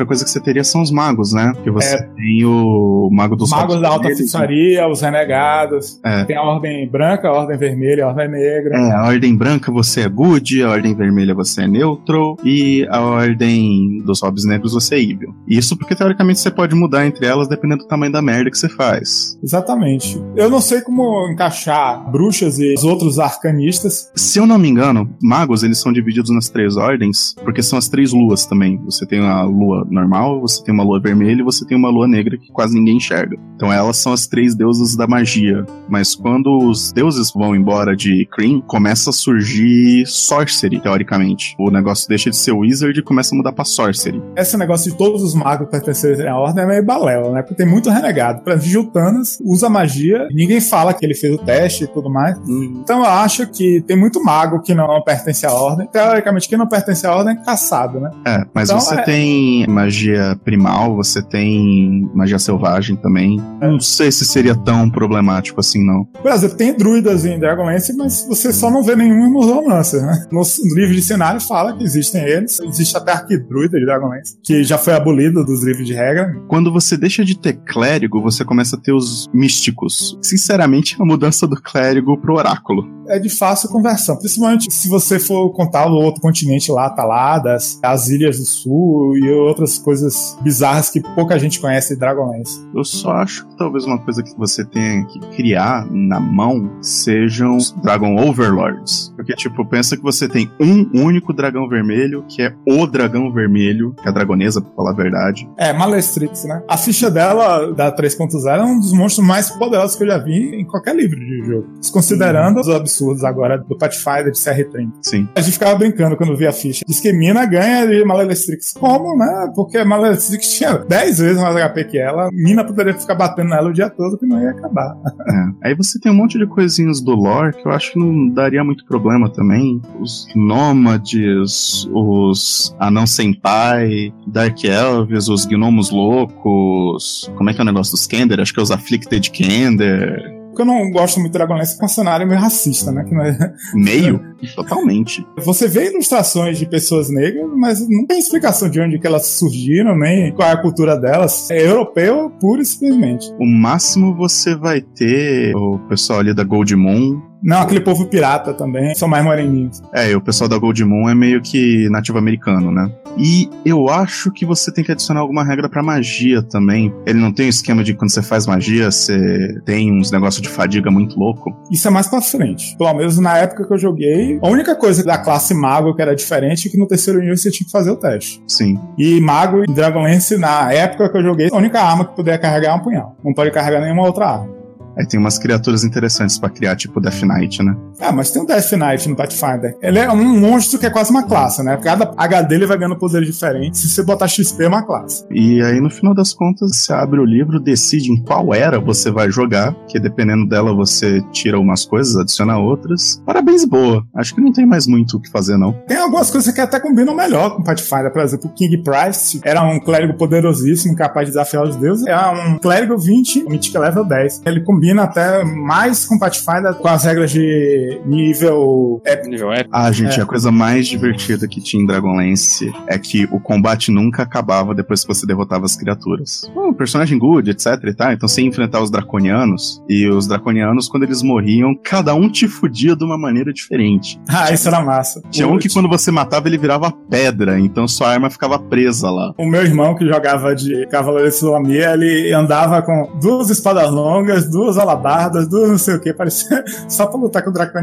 [0.00, 1.52] Outra coisa que você teria são os magos, né?
[1.62, 2.02] Que você É.
[2.16, 6.24] tem o mago dos Magos da Alta Vermelhos, Feitiçaria, os Renegados, É.
[6.24, 8.78] tem a Ordem Branca, a Ordem Vermelha, a Ordem Negra.
[8.78, 12.98] É, a ordem branca você é good, a ordem vermelha você é neutral e a
[13.02, 15.34] ordem dos hobbits negros você é evil.
[15.46, 18.70] Isso porque teoricamente você pode mudar entre elas dependendo do tamanho da merda que você
[18.70, 19.38] faz.
[19.42, 20.18] Exatamente.
[20.34, 24.10] Eu não sei como encaixar bruxas e os outros arcanistas.
[24.16, 27.88] Se eu não me engano, magos eles são divididos nas três ordens, porque são as
[27.88, 28.80] três luas também.
[28.86, 32.06] Você tem a lua normal, você tem uma lua vermelha e você tem uma lua
[32.08, 33.36] negra que quase ninguém enxerga.
[33.56, 35.64] Então elas são as três deusas da magia.
[35.88, 41.54] Mas quando os deuses vão embora de Kryn, começa a surgir sorcery, teoricamente.
[41.58, 44.22] O negócio deixa de ser wizard e começa a mudar pra sorcery.
[44.36, 47.42] Esse negócio de todos os magos pertencerem à ordem é meio balela, né?
[47.42, 48.40] Porque tem muito renegado.
[48.46, 52.38] Exemplo, Giltanas usa magia, ninguém fala que ele fez o teste e tudo mais.
[52.48, 55.86] Então eu acho que tem muito mago que não pertence à ordem.
[55.86, 58.10] Teoricamente, quem não pertence à ordem é caçado, né?
[58.26, 63.40] É, mas Então, você é- tem magia primal, você tem magia selvagem também.
[63.60, 66.04] Não sei se seria tão problemático assim, não.
[66.04, 70.26] Por exemplo, tem druidas em Dragonlance, mas você só não vê nenhum nos romances, né?
[70.30, 70.42] No
[70.74, 72.60] livro de cenário fala que existem eles.
[72.60, 76.34] Existe até arquidruida de Dragonlance, que já foi abolido dos livros de regra.
[76.48, 80.18] Quando você deixa de ter clérigo, você começa a ter os místicos.
[80.22, 82.84] Sinceramente, é a mudança do clérigo pro oráculo.
[83.08, 88.08] É de fácil conversão, principalmente se você for contar o outro continente lá, Taladas, as
[88.08, 92.60] Ilhas do Sul e outras coisas bizarras que pouca gente conhece de Dragonlance.
[92.74, 97.56] Eu só acho que talvez uma coisa que você tenha que criar na mão sejam
[97.56, 99.12] os Dragon Overlords.
[99.16, 103.94] Porque, tipo, pensa que você tem um único dragão vermelho, que é o dragão vermelho,
[104.00, 105.48] que é a dragonesa, pra falar a verdade.
[105.56, 106.62] É, Malestrix, né?
[106.68, 110.54] A ficha dela, da 3.0, é um dos monstros mais poderosos que eu já vi
[110.54, 111.66] em qualquer livro de jogo.
[111.92, 114.90] Considerando os absurdos agora do Pathfinder de CR30.
[115.02, 115.28] Sim.
[115.34, 116.84] A gente ficava brincando quando via a ficha.
[116.86, 118.72] Diz que Mina ganha de Malestrix.
[118.72, 119.49] Como, né?
[119.54, 122.30] Porque Malestrix tinha 10 vezes mais HP que ela.
[122.32, 124.96] Mina poderia ficar batendo nela o dia todo que não ia acabar.
[125.28, 125.68] É.
[125.68, 128.62] Aí você tem um monte de coisinhas do lore que eu acho que não daria
[128.64, 129.80] muito problema também.
[130.00, 137.30] Os nômades, os anão senpai, Dark Elves, os gnomos loucos.
[137.36, 138.40] Como é que é o negócio dos Kender?
[138.40, 140.40] Acho que é os Afflicted Kender.
[140.52, 142.90] O que eu não gosto muito de Dragonlance é que é um cenário meio racista,
[142.90, 143.04] né?
[143.04, 143.52] Que é...
[143.74, 144.20] Meio?
[144.54, 145.26] Totalmente.
[145.38, 149.98] Você vê ilustrações de pessoas negras, mas não tem explicação de onde que elas surgiram,
[149.98, 151.50] nem qual é a cultura delas.
[151.50, 153.32] É europeu pura e simplesmente.
[153.38, 158.52] O máximo você vai ter o pessoal ali da Gold Moon não, aquele povo pirata
[158.52, 159.80] também, são mais moreninhos.
[159.94, 162.90] É, e o pessoal da Gold Moon é meio que nativo americano, né?
[163.16, 166.92] E eu acho que você tem que adicionar alguma regra pra magia também.
[167.06, 170.48] Ele não tem um esquema de quando você faz magia, você tem uns negócios de
[170.48, 171.56] fadiga muito louco.
[171.70, 172.76] Isso é mais pra frente.
[172.76, 176.14] Pelo menos na época que eu joguei, a única coisa da classe mago que era
[176.14, 178.42] diferente é que no terceiro nível você tinha que fazer o teste.
[178.46, 178.78] Sim.
[178.98, 182.72] E mago e Dragonlance, na época que eu joguei, a única arma que podia carregar
[182.72, 183.16] é um punhal.
[183.24, 184.60] Não pode carregar nenhuma outra arma.
[184.98, 187.74] Aí tem umas criaturas interessantes para criar, tipo Death Knight, né?
[188.00, 189.76] Ah, mas tem o Death Knight no Pathfinder.
[189.80, 191.78] Ele é um monstro que é quase uma classe, né?
[191.82, 193.80] Cada HD ele vai ganhando poderes diferentes.
[193.80, 195.24] Se você botar XP, é uma classe.
[195.30, 199.10] E aí, no final das contas, você abre o livro, decide em qual era você
[199.10, 203.22] vai jogar, que dependendo dela você tira umas coisas, adiciona outras.
[203.24, 204.04] Parabéns, boa.
[204.14, 205.72] Acho que não tem mais muito o que fazer, não.
[205.86, 208.12] Tem algumas coisas que até combinam melhor com Pathfinder.
[208.12, 212.06] Por exemplo, o King Price era um clérigo poderosíssimo, capaz de desafiar os deuses.
[212.06, 214.42] É um clérigo 20, Mythic Level 10.
[214.44, 219.28] Ele combina combina até mais com Pathfinder com as regras de nível épico.
[219.28, 219.70] Nível épico.
[219.72, 220.22] Ah, gente, é.
[220.22, 225.02] a coisa mais divertida que tinha em Dragonlance é que o combate nunca acabava depois
[225.02, 226.50] que você derrotava as criaturas.
[226.56, 228.12] Um personagem good, etc e tal.
[228.12, 232.48] Então você ia enfrentar os draconianos e os draconianos, quando eles morriam, cada um te
[232.48, 234.20] fudia de uma maneira diferente.
[234.40, 235.20] Ah, isso era massa.
[235.30, 239.34] Tinha um que quando você matava ele virava pedra, então sua arma ficava presa lá.
[239.36, 244.48] O meu irmão que jogava de Cavaleiro de Sulamia, ele andava com duas espadas longas,
[244.48, 247.79] duas alabardas, duas não sei o que, parecia só pra lutar com o Draconiano.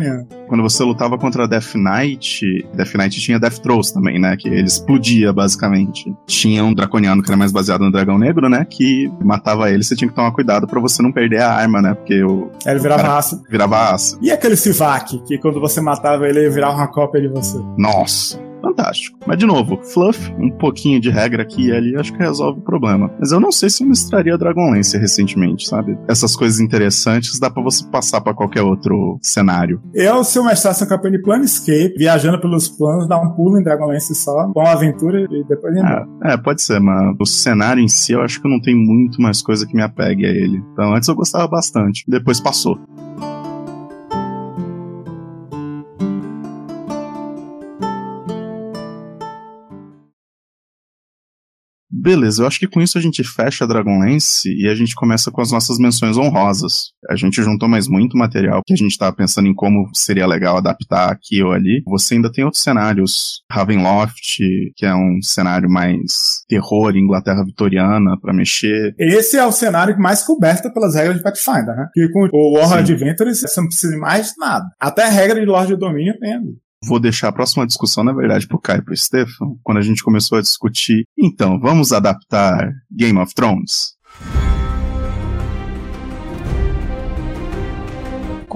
[0.48, 4.36] Quando você lutava contra Death Knight, Death Knight tinha Death Throws também, né?
[4.38, 6.14] Que ele explodia, basicamente.
[6.26, 8.66] Tinha um Draconiano que era mais baseado no Dragão Negro, né?
[8.66, 11.94] Que matava ele, você tinha que tomar cuidado para você não perder a arma, né?
[11.94, 12.52] Porque o.
[12.66, 13.42] Ele virava aço.
[13.50, 14.18] Virava aço.
[14.22, 17.58] E aquele Sivak, que quando você matava ele, ele virava uma cópia de você?
[17.78, 19.18] Nossa fantástico.
[19.26, 22.64] Mas, de novo, fluff, um pouquinho de regra aqui e ali, acho que resolve o
[22.64, 23.12] problema.
[23.20, 25.98] Mas eu não sei se eu mestraria Dragonlance recentemente, sabe?
[26.08, 29.82] Essas coisas interessantes dá para você passar para qualquer outro cenário.
[29.94, 33.64] Eu, se eu mestrasse uma campanha de Planescape, viajando pelos planos, dar um pulo em
[33.64, 35.88] Dragonlance só, uma aventura e depois ir
[36.24, 39.22] é, é, pode ser, mas o cenário em si eu acho que não tem muito
[39.22, 40.62] mais coisa que me apegue a ele.
[40.74, 42.78] Então, antes eu gostava bastante, depois passou.
[52.08, 55.30] Beleza, eu acho que com isso a gente fecha a Dragonlance e a gente começa
[55.30, 56.94] com as nossas menções honrosas.
[57.10, 60.56] A gente juntou mais muito material que a gente estava pensando em como seria legal
[60.56, 61.84] adaptar aqui ou ali.
[61.86, 64.38] Você ainda tem outros cenários, Ravenloft,
[64.78, 66.14] que é um cenário mais
[66.48, 68.96] terror, Inglaterra vitoriana para mexer.
[68.98, 71.90] Esse é o cenário mais coberto pelas regras de Pathfinder, né?
[71.94, 74.66] Que com o Warlord Adventures você não precisa de mais nada.
[74.80, 76.40] Até a regra de Lorde de Domínio tem.
[76.88, 80.04] Vou deixar a próxima discussão, na verdade, pro Caio e pro Stefan, quando a gente
[80.04, 81.04] começou a discutir.
[81.18, 83.98] Então, vamos adaptar Game of Thrones?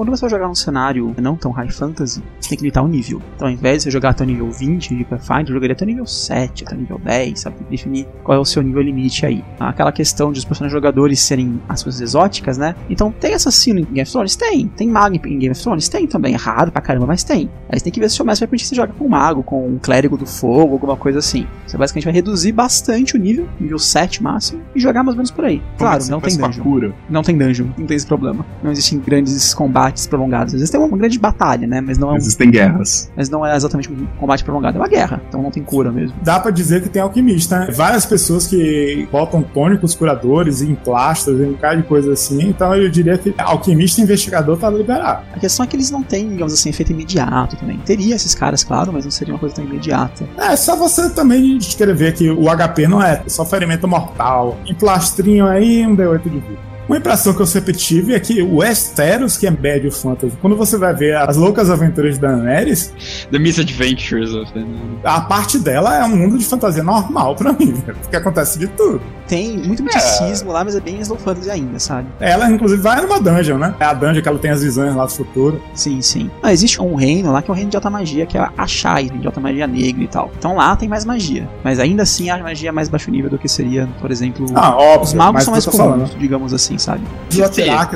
[0.01, 2.87] Quando você vai jogar um cenário não tão high fantasy, você tem que limitar o
[2.87, 3.21] nível.
[3.35, 5.85] Então, ao invés de você jogar até o nível 20 de Pathfinder, eu jogaria até
[5.85, 7.57] o nível 7, até o nível 10, sabe?
[7.69, 9.45] Definir qual é o seu nível limite aí.
[9.59, 12.73] Aquela questão de os personagens jogadores serem as coisas exóticas, né?
[12.89, 14.35] Então, tem assassino em Game of Thrones?
[14.35, 14.67] Tem.
[14.69, 15.87] Tem mago em Game of Thrones?
[15.87, 16.33] Tem também.
[16.33, 17.47] É raro pra caramba, mas tem.
[17.69, 19.05] Aí você tem que ver se o seu mestre vai permitir que você joga com
[19.05, 21.45] um mago, com um clérigo do fogo, alguma coisa assim.
[21.67, 25.29] Você basicamente vai reduzir bastante o nível, nível 7 máximo, e jogar mais ou menos
[25.29, 25.61] por aí.
[25.77, 26.91] Claro, não tem dungeon.
[27.07, 28.43] Não tem dungeon, não tem esse problema.
[28.63, 30.53] Não existem grandes combates combates prolongados.
[30.53, 31.81] Às vezes tem uma grande batalha, né?
[31.81, 32.17] Mas não é um...
[32.17, 33.11] Existem guerras.
[33.15, 35.21] Mas não é exatamente um combate prolongado, é uma guerra.
[35.27, 36.15] Então não tem cura mesmo.
[36.23, 37.71] Dá para dizer que tem alquimista, né?
[37.71, 42.49] Várias pessoas que botam tônicos curadores em plastas, em um cara de coisa assim.
[42.49, 45.23] Então eu diria que alquimista e investigador tá liberado.
[45.33, 47.77] A questão é que eles não têm, digamos assim, efeito imediato também.
[47.79, 50.25] Teria esses caras, claro, mas não seria uma coisa tão imediata.
[50.37, 54.57] É, só você também escrever que o HP não é só ferimento mortal.
[54.65, 56.70] Em plastrinho aí, um D8 de vida.
[56.91, 60.57] Uma impressão que eu sempre tive é que o Westeros, que é médio fantasy, quando
[60.57, 62.93] você vai ver as loucas aventuras da Daenerys...
[63.31, 64.99] The Misadventures of Daenerys.
[65.01, 69.01] A parte dela é um mundo de fantasia normal pra mim, porque acontece de tudo.
[69.25, 70.53] Tem muito misticismo é.
[70.53, 72.09] lá, mas é bem slow fantasy ainda, sabe?
[72.19, 73.73] Ela, inclusive, vai numa dungeon, né?
[73.79, 75.63] É a dungeon que ela tem as visões lá do futuro.
[75.73, 76.29] Sim, sim.
[76.43, 78.67] Ah, existe um reino lá que é o reino de alta magia, que é a
[78.67, 80.29] Shai, de alta magia negra e tal.
[80.37, 81.47] Então lá tem mais magia.
[81.63, 84.45] Mas ainda assim a magia é mais baixo nível do que seria, por exemplo...
[84.53, 85.03] Ah, óbvio.
[85.03, 87.03] Os magos são mais comuns, digamos assim, sabe?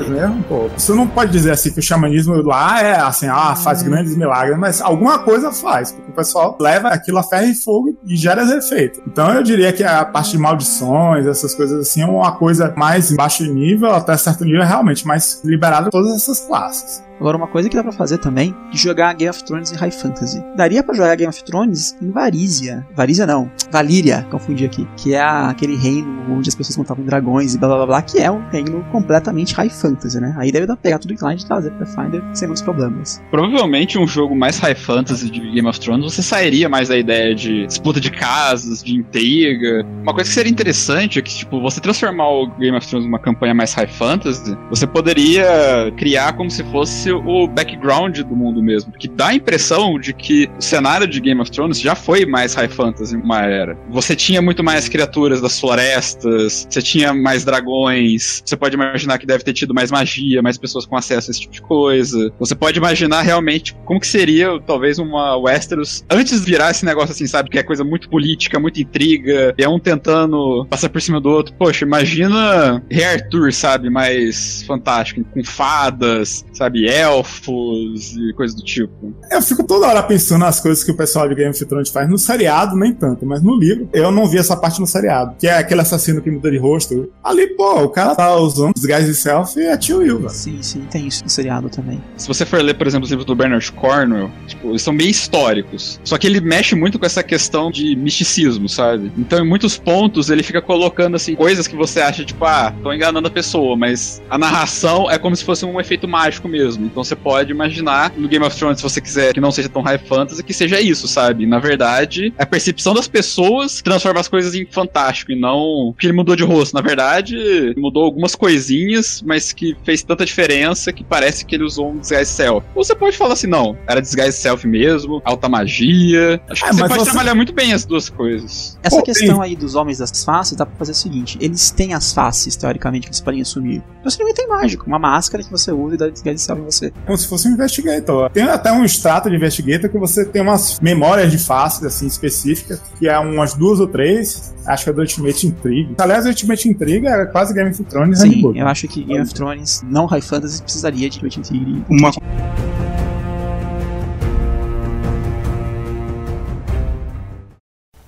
[0.09, 0.69] Mesmo, pô.
[0.77, 3.85] Você não pode dizer assim que o xamanismo lá é assim, ah, faz hum.
[3.85, 7.97] grandes milagres, mas alguma coisa faz, porque o pessoal leva aquilo a ferro e fogo
[8.05, 9.01] e gera esse efeito.
[9.07, 13.11] Então eu diria que a parte de maldições, essas coisas assim, é uma coisa mais
[13.11, 17.03] em baixo nível, até certo nível, é realmente mais liberada todas essas classes.
[17.19, 19.91] Agora, uma coisa que dá pra fazer também é jogar Game of Thrones em High
[19.91, 20.43] Fantasy.
[20.55, 22.85] Daria pra jogar Game of Thrones em Varízia.
[22.95, 24.87] Varízia não, Valíria, confundi aqui.
[24.97, 28.29] Que é aquele reino onde as pessoas montavam dragões e blá blá blá, que é
[28.29, 30.35] um reino completamente High Fantasy, né?
[30.37, 33.21] Aí deve dar pra pegar tudo lá e trazer Pathfinder sem muitos problemas.
[33.31, 37.33] Provavelmente um jogo mais High Fantasy de Game of Thrones, você sairia mais da ideia
[37.33, 39.85] de disputa de casas, de intriga.
[40.01, 43.19] Uma coisa que seria interessante é que, tipo, você transformar o Game of Thrones numa
[43.19, 48.91] campanha mais High Fantasy, você poderia criar como se fosse o background do mundo mesmo.
[48.93, 52.53] Que dá a impressão de que o cenário de Game of Thrones já foi mais
[52.53, 53.77] High Fantasy uma era.
[53.89, 59.25] Você tinha muito mais criaturas das florestas, você tinha mais dragões, você pode imaginar que
[59.25, 62.31] deve ter tido mais magia, mais pessoas com acesso a esse tipo de coisa.
[62.39, 67.11] Você pode imaginar realmente como que seria, talvez, uma Westeros antes de virar esse negócio
[67.11, 67.49] assim, sabe?
[67.49, 71.29] Que é coisa muito política, muita intriga, e é um tentando passar por cima do
[71.29, 71.53] outro.
[71.57, 73.89] Poxa, imagina Rei Arthur, sabe?
[73.89, 76.85] Mais fantástico, com fadas, sabe?
[76.95, 79.13] Elfos e coisas do tipo.
[79.31, 82.09] Eu fico toda hora pensando nas coisas que o pessoal de Game of Thrones faz.
[82.09, 85.35] No seriado, nem tanto, mas no livro, eu não vi essa parte no seriado.
[85.37, 87.11] Que é aquele assassino que muda de rosto.
[87.23, 90.29] Ali, pô, o cara tá usando os guys de selfie e é tio Will, velho.
[90.29, 92.01] Sim, sim, tem isso no seriado também.
[92.17, 95.09] Se você for ler, por exemplo, os livros do Bernard Cornwell, tipo, eles são bem
[95.09, 95.99] históricos.
[96.03, 99.11] Só que ele mexe muito com essa questão de misticismo, sabe?
[99.17, 102.91] Então, em muitos pontos, ele fica colocando, assim, coisas que você acha, tipo, ah, tô
[102.93, 106.84] enganando a pessoa, mas a narração é como se fosse um efeito mágico mesmo.
[106.85, 109.81] Então, você pode imaginar no Game of Thrones, se você quiser que não seja tão
[109.81, 111.45] high fantasy, que seja isso, sabe?
[111.45, 115.93] Na verdade, é a percepção das pessoas que transforma as coisas em fantástico e não
[115.97, 116.73] que ele mudou de rosto.
[116.73, 121.91] Na verdade, mudou algumas coisinhas, mas que fez tanta diferença que parece que ele usou
[121.91, 122.65] um disguise self.
[122.75, 126.41] Ou você pode falar assim, não, era disguise self mesmo, alta magia.
[126.49, 128.77] Acho que É, você mas pode você- trabalhar muito bem as duas coisas.
[128.83, 131.71] Essa Pô, questão tem- aí dos homens das faces dá pra fazer o seguinte: eles
[131.71, 133.81] têm as faces, teoricamente, que eles podem assumir.
[133.99, 136.65] Então seria um item mágico, uma máscara que você usa e dá desgaste self em
[136.65, 136.74] você.
[137.05, 138.29] Como se fosse um investigator.
[138.29, 142.81] Tem até um extrato de investigator que você tem umas memórias de faces, assim, específicas,
[142.99, 144.53] que é umas duas ou três.
[144.65, 145.95] Acho que é do Ultimate Intrigue.
[145.97, 148.57] Aliás, o Ultimate Intrigue é quase Game of Thrones Sim, Handbook.
[148.59, 151.85] eu acho que Game of Thrones, não High Fantasy, precisaria de Ultimate Intrigue.
[151.89, 152.11] Uma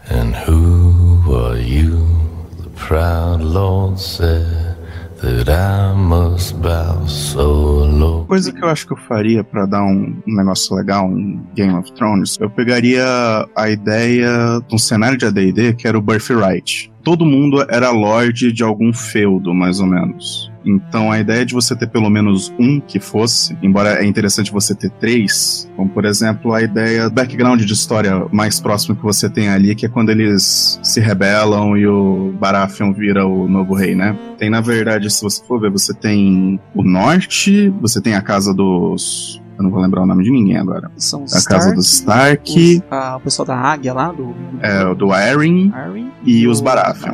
[0.09, 2.07] And who are you?
[2.63, 4.66] The proud Lord said
[8.27, 11.73] coisa que eu acho que eu faria pra dar um, um negócio legal em Game
[11.73, 13.03] of Thrones, eu pegaria
[13.55, 16.91] a ideia de um cenário de AD&D que era o Birthright.
[17.07, 20.51] Todo mundo era lord de algum feudo, mais ou menos.
[20.65, 24.75] Então a ideia de você ter pelo menos um que fosse, embora é interessante você
[24.75, 29.47] ter três, como por exemplo a ideia background de história mais próximo que você tem
[29.47, 34.13] ali, que é quando eles se rebelam e o Baratheon vira o novo rei, né?
[34.37, 38.53] Tem na verdade, se você for ver, você tem o norte, você tem a casa
[38.53, 40.89] dos eu não vou lembrar o nome de ninguém agora.
[40.97, 44.27] São os A casa Stark, dos Stark, os- ah, o pessoal da águia lá, do,
[44.33, 47.13] do é, do Arryn Arryn, e os o Baratheon.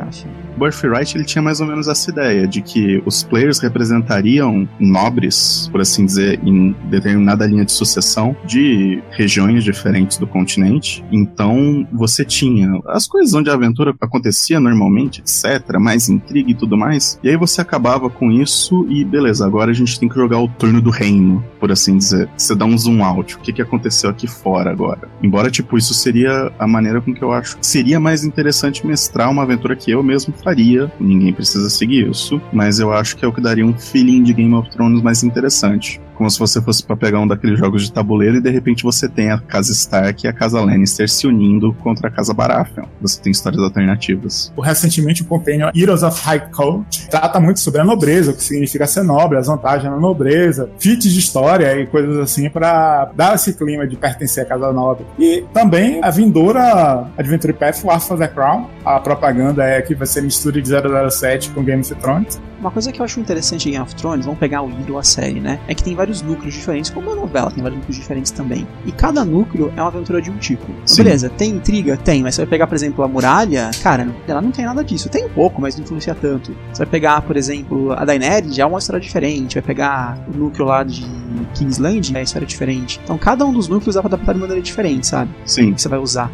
[0.58, 5.80] Birthright ele tinha mais ou menos essa ideia de que os players representariam nobres, por
[5.80, 11.04] assim dizer, em determinada linha de sucessão de regiões diferentes do continente.
[11.10, 16.76] Então você tinha as coisas onde a aventura acontecia normalmente, etc, mais intriga e tudo
[16.76, 17.18] mais.
[17.22, 20.48] E aí você acabava com isso e beleza, agora a gente tem que jogar o
[20.48, 22.28] turno do reino, por assim dizer.
[22.36, 23.36] Você dá um zoom out.
[23.36, 25.08] O que, que aconteceu aqui fora agora?
[25.22, 29.30] Embora, tipo, isso seria a maneira com que eu acho que seria mais interessante mestrar
[29.30, 30.92] uma aventura que eu mesmo faria.
[31.00, 34.34] Ninguém precisa seguir isso, mas eu acho que é o que daria um feeling de
[34.34, 36.00] Game of Thrones mais interessante.
[36.14, 39.08] Como se você fosse pra pegar um daqueles jogos de tabuleiro e de repente você
[39.08, 42.86] tem a casa Stark e a casa Lannister se unindo contra a casa Baratheon.
[43.00, 44.52] Você tem histórias alternativas.
[44.62, 48.86] Recentemente o compêndio Heroes of High Court trata muito sobre a nobreza, o que significa
[48.86, 53.52] ser nobre, as vantagens da nobreza, feats de história e coisas assim pra dar esse
[53.54, 55.04] clima de pertencer à casa nobre.
[55.18, 60.06] E também a vindoura Adventure Path War for the Crown, a propaganda é que vai
[60.06, 60.68] ser mistura de
[61.10, 62.40] 007 com Game of Thrones.
[62.64, 64.98] Uma coisa que eu acho interessante em Game of Thrones, vamos pegar o livro ou
[64.98, 65.60] a série, né?
[65.68, 68.66] É que tem vários núcleos diferentes, como a novela tem vários núcleos diferentes também.
[68.86, 70.64] E cada núcleo é uma aventura de um tipo.
[70.86, 71.02] Sim.
[71.02, 71.94] Beleza, tem intriga?
[71.98, 75.10] Tem, mas você vai pegar, por exemplo, a muralha, cara, ela não tem nada disso.
[75.10, 76.56] Tem um pouco, mas não influencia tanto.
[76.72, 79.56] Você vai pegar, por exemplo, a Daenerys, já é uma história diferente.
[79.56, 81.04] Vai pegar o núcleo lá de
[81.52, 82.98] Kingsland, é uma história diferente.
[83.04, 85.30] Então cada um dos núcleos dá pra adaptar de maneira diferente, sabe?
[85.44, 85.74] Sim.
[85.74, 86.32] Que você vai usar.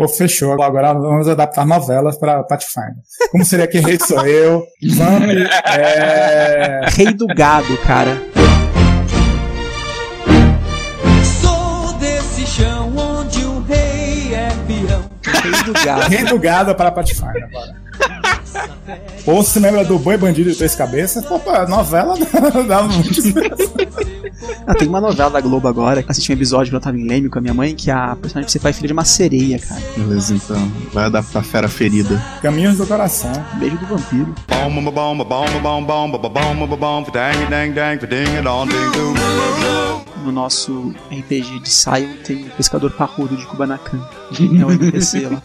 [0.00, 0.62] Pô, fechou.
[0.62, 2.94] Agora vamos adaptar novelas para Pathfinder.
[3.30, 4.64] Como seria que rei sou eu?
[4.94, 5.34] Vamos.
[5.66, 6.86] É...
[6.88, 8.16] Rei do gado, cara.
[11.42, 15.04] Sou desse chão onde o rei é peão.
[15.42, 16.08] Rei do gado.
[16.08, 17.79] Rei do gado para Pathfinder agora.
[19.26, 21.24] Ou se lembra do Boi Bandido de Três Cabeças?
[21.24, 22.14] Pô, pô, a novela
[22.66, 23.20] dá muito
[24.66, 27.06] Ah, tem uma novela da Globo agora, que assisti um episódio quando eu tava em
[27.06, 29.80] Leme com a minha mãe, que a personagem principal é filha de uma sereia, cara.
[29.96, 30.72] Beleza, então.
[30.92, 32.20] Vai adaptar Fera Ferida.
[32.42, 33.32] Caminhos do Coração.
[33.58, 34.34] Beijo do vampiro.
[40.24, 44.00] No nosso RPG de Sion tem o Pescador Parrudo de Kubanacan.
[44.60, 45.42] É o NPC lá.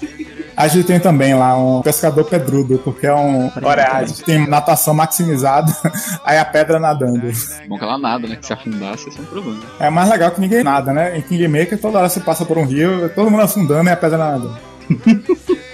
[0.56, 4.24] A gente tem também lá um pescador pedrudo, porque é um oreade.
[4.24, 5.72] Tem natação maximizada,
[6.24, 7.30] aí a pedra nadando.
[7.68, 8.38] Bom que ela nada, né?
[8.38, 9.60] Que se afundasse, esse é um problema.
[9.80, 11.18] É mais legal que ninguém nada, né?
[11.18, 14.18] Em Kingmaker, toda hora você passa por um rio, todo mundo afundando e a pedra
[14.18, 14.58] nadando.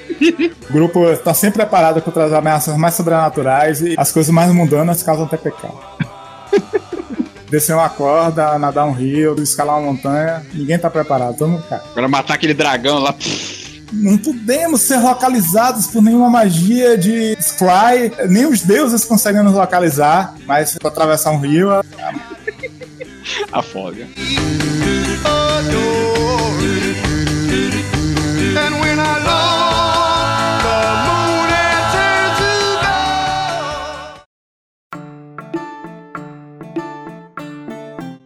[0.70, 5.02] O grupo está sempre preparado contra as ameaças mais sobrenaturais e as coisas mais mundanas
[5.02, 5.78] causam até pecado.
[7.50, 11.82] Descer uma corda, nadar um rio, escalar uma montanha, ninguém tá preparado, todo mundo cai.
[11.92, 13.12] Agora matar aquele dragão lá.
[13.12, 13.61] pff,
[13.92, 20.34] Não podemos ser localizados por nenhuma magia de Fly, nem os deuses conseguem nos localizar,
[20.46, 21.70] mas pra atravessar um rio,
[23.52, 24.08] afoga.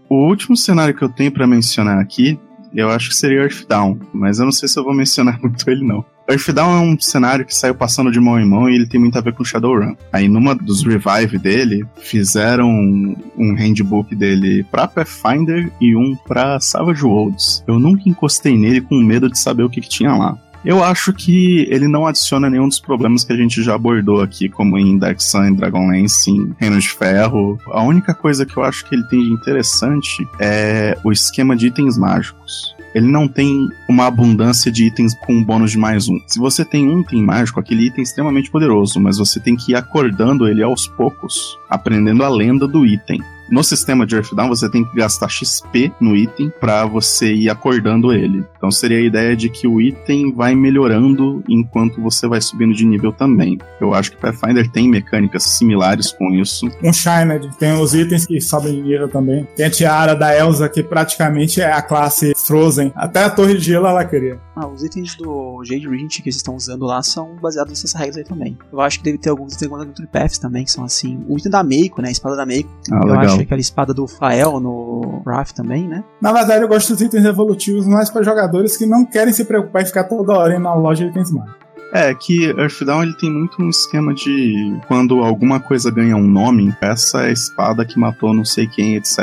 [0.07, 2.39] O último cenário que eu tenho pra mencionar aqui,
[2.73, 5.85] eu acho que seria Earthdown, mas eu não sei se eu vou mencionar muito ele
[5.85, 6.05] não.
[6.27, 9.17] Earthdown é um cenário que saiu passando de mão em mão e ele tem muito
[9.17, 9.95] a ver com Shadowrun.
[10.11, 17.05] Aí numa dos revive dele, fizeram um, handbook dele pra Pathfinder e um pra Savage
[17.05, 17.63] Worlds.
[17.67, 20.35] Eu nunca encostei nele com medo de saber o que, que tinha lá.
[20.65, 24.49] Eu acho que ele não adiciona nenhum dos problemas que a gente já abordou aqui,
[24.49, 27.59] como em Dark Sun, Dragonlance, em Reino de Ferro.
[27.67, 31.67] A única coisa que eu acho que ele tem de interessante é o esquema de
[31.67, 32.75] itens mágicos.
[32.95, 36.17] Ele não tem uma abundância de itens com bônus de mais um.
[36.25, 39.73] Se você tem um item mágico, aquele item é extremamente poderoso, mas você tem que
[39.73, 43.21] ir acordando ele aos poucos, aprendendo a lenda do item.
[43.49, 48.11] No sistema de Earthdown, você tem que gastar XP no item para você ir acordando
[48.11, 48.43] ele.
[48.57, 52.85] Então seria a ideia de que o item vai melhorando enquanto você vai subindo de
[52.85, 53.57] nível também.
[53.79, 56.67] Eu acho que Pathfinder tem mecânicas similares com isso.
[56.83, 57.49] um Shined.
[57.57, 59.47] Tem os itens que sobem de nível também.
[59.55, 62.91] Tem a tiara da Elsa, que praticamente é a classe Frozen.
[62.95, 64.39] Até a Torre de Gelo ela queria.
[64.55, 68.17] Ah, os itens do Jade Regent que vocês estão usando lá são baseados nessas regras
[68.17, 68.57] aí também.
[68.71, 71.23] Eu acho que deve ter alguns itens Culture Paths também, que são assim.
[71.27, 72.09] O item da Meiko, né?
[72.09, 72.69] A espada da Meiko.
[72.91, 73.34] Ah, eu legal.
[73.37, 76.03] Que aquela espada do Fael no Wrath também, né?
[76.21, 79.81] Na verdade, eu gosto dos itens evolutivos mais para jogadores que não querem se preocupar
[79.81, 81.64] em ficar toda hora indo na loja de itens mágicos.
[81.93, 86.73] É, que Earthdown ele tem muito um esquema de quando alguma coisa ganha um nome,
[86.81, 89.19] essa é a espada que matou não sei quem, etc.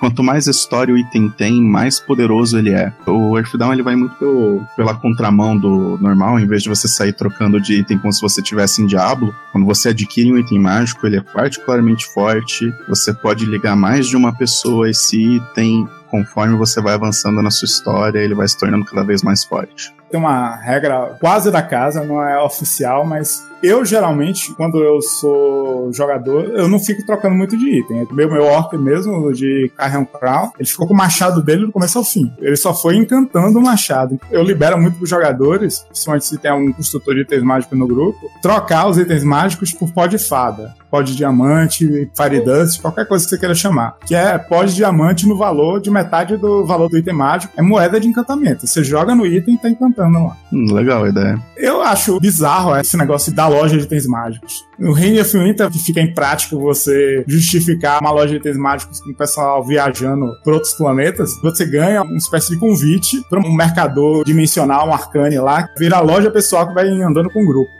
[0.00, 2.92] Quanto mais história o item tem, mais poderoso ele é.
[3.06, 7.12] O Earthdown ele vai muito pelo- pela contramão do normal, em vez de você sair
[7.12, 11.06] trocando de item como se você tivesse em Diablo, quando você adquire um item mágico,
[11.06, 16.56] ele é particularmente forte, você pode ligar mais de uma pessoa a esse item, conforme
[16.56, 19.92] você vai avançando na sua história, ele vai se tornando cada vez mais forte.
[20.10, 25.92] Tem uma regra quase da casa, não é oficial, mas eu geralmente, quando eu sou
[25.92, 28.06] jogador, eu não fico trocando muito de item.
[28.12, 31.98] Meu, meu orc mesmo, de Carrion Crown, ele ficou com o machado dele do começo
[31.98, 32.32] ao fim.
[32.38, 34.18] Ele só foi encantando o machado.
[34.30, 38.30] Eu libero muito pros jogadores, principalmente se tem algum construtor de itens mágicos no grupo,
[38.42, 40.74] trocar os itens mágicos por pó de fada.
[40.90, 43.96] Pó de diamante, fire dust, qualquer coisa que você queira chamar.
[44.06, 47.52] Que é pó de diamante no valor de metade do valor do item mágico.
[47.56, 48.66] É moeda de encantamento.
[48.66, 50.36] Você joga no item e tá encantando lá.
[50.52, 51.42] Hum, legal a ideia.
[51.56, 54.64] Eu acho bizarro esse negócio da loja de itens mágicos.
[54.78, 59.16] No Reign of Winter fica imprático você justificar uma loja de itens mágicos com o
[59.16, 61.30] pessoal viajando por outros planetas.
[61.42, 66.00] Você ganha uma espécie de convite para um mercador dimensional, um arcane lá, vira a
[66.00, 67.70] loja pessoal que vai andando com o grupo.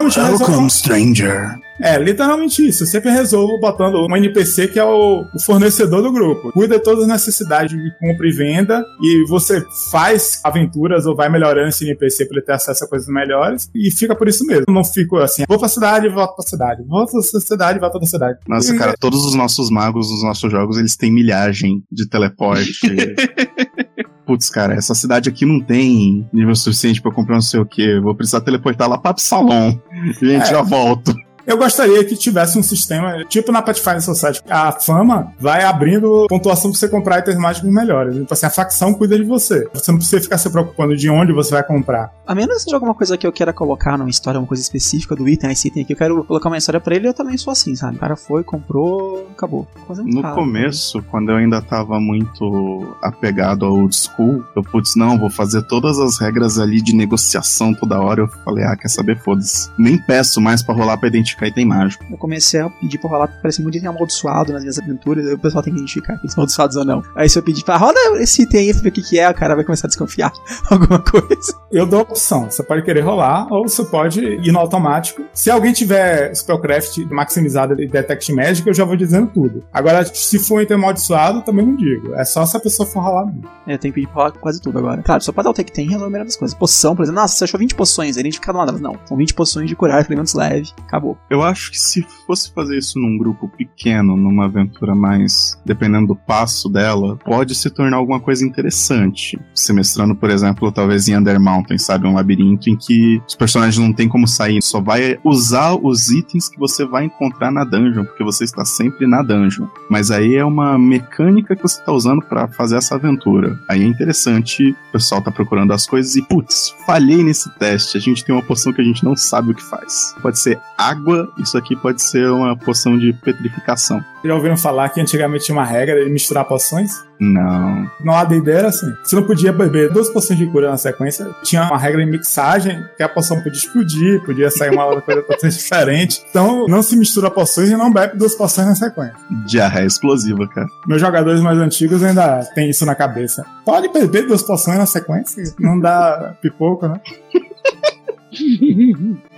[0.69, 1.57] stranger.
[1.81, 2.83] É, literalmente isso.
[2.85, 6.51] Eu sempre resolvo botando um NPC que é o, o fornecedor do grupo.
[6.53, 11.29] Cuida de todas as necessidades de compra e venda e você faz aventuras ou vai
[11.29, 14.65] melhorando esse NPC para ele ter acesso a coisas melhores e fica por isso mesmo.
[14.69, 16.83] Não fico assim, vou pra cidade volto pra cidade.
[16.87, 18.39] Vou pra cidade volto pra cidade.
[18.49, 22.73] Nossa, E- cara, todos os nossos magos nos nossos jogos, eles têm milhagem de teleporte.
[24.27, 27.67] Putz, cara, essa cidade aqui não tem nível suficiente pra eu comprar não sei o
[27.67, 28.01] que.
[28.01, 29.79] Vou precisar teleportar lá pra Absalom.
[30.21, 30.47] Gente, É.
[30.47, 31.15] já volto.
[31.47, 36.71] Eu gostaria que tivesse um sistema, tipo na Pathfinder Society, a fama vai abrindo pontuação
[36.73, 38.17] pra você comprar itens mágicos melhores.
[38.17, 39.69] Tipo assim, a facção cuida de você.
[39.73, 42.13] Você não precisa ficar se preocupando de onde você vai comprar.
[42.27, 45.15] A menos que seja alguma coisa que eu queira colocar numa história, uma coisa específica
[45.15, 47.53] do item, esse item aqui, eu quero colocar uma história pra ele, eu também sou
[47.53, 47.97] assim, sabe?
[47.97, 49.69] O cara foi, comprou, acabou.
[50.05, 50.35] No rara.
[50.35, 55.63] começo, quando eu ainda tava muito apegado ao old school, eu, putz, não, vou fazer
[55.63, 58.23] todas as regras ali de negociação toda hora.
[58.23, 59.71] Eu falei, ah, quer saber, foda-se.
[59.79, 62.05] Nem peço mais pra rolar pra identificar mágica, aí tem mágico.
[62.11, 65.39] Eu comecei a pedir pra rolar, parece muito item amaldiçoado nas minhas aventuras, aí o
[65.39, 67.03] pessoal tem que identificar que são amaldiçoados ou não.
[67.15, 69.29] Aí se eu pedir pra roda esse item aí pra ver o que, que é,
[69.29, 70.33] o cara vai começar a desconfiar
[70.71, 71.55] alguma coisa.
[71.71, 72.51] Eu dou a opção.
[72.51, 75.25] Você pode querer rolar, ou você pode ir no automático.
[75.33, 79.65] Se alguém tiver Spellcraft maximizado e Detect Magic, eu já vou dizendo tudo.
[79.73, 82.15] Agora, se for um item amaldiçoado, também não digo.
[82.15, 83.45] É só se a pessoa for rolar mesmo.
[83.67, 85.03] É, eu tenho que pedir pra rolar quase tudo agora.
[85.03, 86.57] Claro, só pra dar o take tem e resolver das coisas.
[86.57, 88.81] Poção, por exemplo, nossa, você achou 20 poções, aí identificado uma delas.
[88.81, 91.17] Não, são 20 poções de curar, elementos leve, acabou.
[91.29, 95.59] Eu acho que se fosse fazer isso num grupo pequeno, numa aventura mais.
[95.65, 99.39] dependendo do passo dela, pode se tornar alguma coisa interessante.
[99.55, 102.07] Se mestrando, por exemplo, talvez em Under Mountain, sabe?
[102.07, 106.49] Um labirinto em que os personagens não tem como sair, só vai usar os itens
[106.49, 109.67] que você vai encontrar na dungeon, porque você está sempre na dungeon.
[109.91, 113.59] Mas aí é uma mecânica que você está usando para fazer essa aventura.
[113.69, 117.97] Aí é interessante, o pessoal tá procurando as coisas e, putz, falhei nesse teste.
[117.97, 120.15] A gente tem uma poção que a gente não sabe o que faz.
[120.23, 124.03] Pode ser água, isso aqui pode ser uma poção de petrificação.
[124.25, 126.91] Já ouviram falar que antigamente tinha uma regra de misturar poções?
[127.19, 127.91] Não.
[128.01, 128.93] No AD&D era assim.
[129.03, 131.27] Você não podia beber duas poções de cura na sequência.
[131.43, 135.23] Tinha uma regra de mixagem que a poção podia explodir, podia sair uma outra coisa
[135.23, 136.23] totalmente diferente.
[136.29, 139.15] Então não se mistura poções e não bebe duas poções na sequência.
[139.47, 140.67] Diarreia explosiva, cara.
[140.87, 143.45] Meus jogadores mais antigos ainda têm isso na cabeça.
[143.65, 147.01] Pode beber duas poções na sequência, não dá pipoco, né?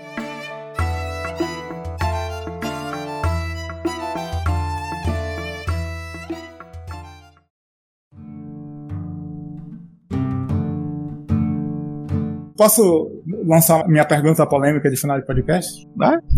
[12.58, 15.88] Posso lançar minha pergunta polêmica de final de podcast?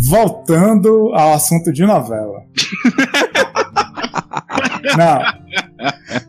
[0.06, 2.42] Voltando ao assunto de novela.
[4.98, 5.22] Não.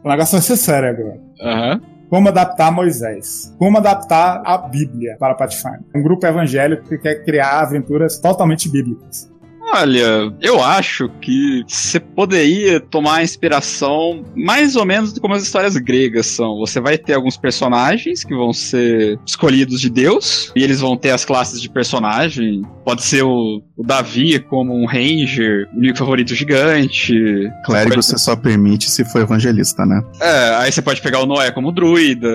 [0.02, 1.20] O negócio vai ser sério agora.
[1.42, 1.82] Aham.
[2.10, 3.54] Como adaptar Moisés?
[3.58, 5.82] Como adaptar a Bíblia para Pathfinder?
[5.94, 9.31] Um grupo evangélico que quer criar aventuras totalmente bíblicas.
[9.74, 16.28] Olha, eu acho que você poderia tomar inspiração mais ou menos como as histórias gregas
[16.28, 16.58] são.
[16.60, 21.12] Você vai ter alguns personagens que vão ser escolhidos de Deus, e eles vão ter
[21.12, 22.62] as classes de personagem.
[22.84, 27.14] Pode ser o, o Davi como um ranger, o inimigo favorito gigante.
[27.66, 30.02] Clérigo Pode- você só permite se for evangelista, né?
[30.20, 32.30] É, aí você pode pegar o Noé como druida.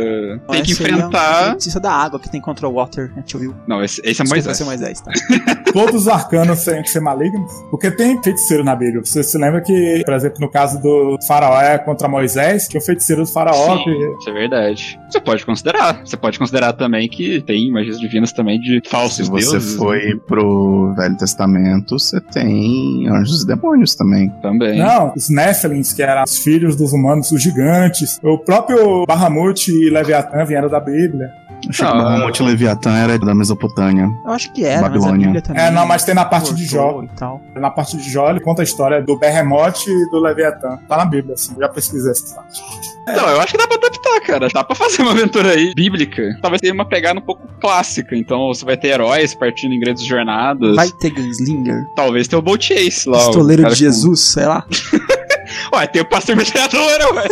[0.51, 1.51] Tem que é um enfrentar.
[1.51, 3.55] feitiço da água que tem contra o Water, né, Will?
[3.69, 4.55] Não, esse, esse é Moisés.
[4.55, 5.11] esse é Moisés, tá?
[5.73, 7.26] Todos os arcanos têm que ser malignos?
[7.71, 9.01] Porque tem feiticeiro na Bíblia.
[9.05, 12.81] Você se lembra que, por exemplo, no caso do faraó é contra Moisés, que o
[12.81, 13.77] feiticeiro do faraó...
[13.79, 15.01] Sim, que- isso é verdade.
[15.11, 16.01] Você pode considerar.
[16.05, 19.73] Você pode considerar também que tem magias divinas também de falsos Se você deuses.
[19.73, 19.79] né?
[19.79, 24.29] foi pro Velho Testamento, você tem anjos e demônios também.
[24.43, 24.79] Também.
[24.79, 28.19] Não, os Nephilims, que eram os filhos dos humanos, os gigantes.
[28.23, 31.31] O próprio Bahamut e Leviatã vieram da Bíblia.
[31.69, 31.91] Achei Ah.
[31.93, 34.09] que Bahamut e Leviatã era da Mesopotâmia.
[34.25, 35.27] Eu acho que era, mas a Babilônia.
[35.27, 35.63] Bíblia também.
[35.65, 37.03] É, não, mas tem na parte de Jó.
[37.03, 37.41] E tal.
[37.55, 40.79] Na parte de Jó, ele conta a história do Behemoth e do Leviatã.
[40.89, 41.55] Tá na Bíblia, assim.
[41.59, 42.61] Já pesquisei essa parte.
[43.09, 44.49] Não, eu acho que dá pra adaptar, cara.
[44.53, 46.23] Dá pra fazer uma aventura aí bíblica.
[46.43, 48.17] Talvez tenha uma pegada um pouco clássica.
[48.17, 50.75] Então você vai ter heróis partindo em grandes jornadas.
[50.75, 53.19] Vai ter Gunslinger, Talvez tenha o Bolt Chase lá.
[53.19, 54.63] pistoleiro de Jesus, sei lá.
[54.63, 55.77] Com...
[55.77, 57.25] Ué, tem o pastor metralhadora, ué.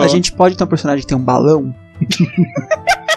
[0.00, 1.74] A gente pode ter um personagem que tem um balão.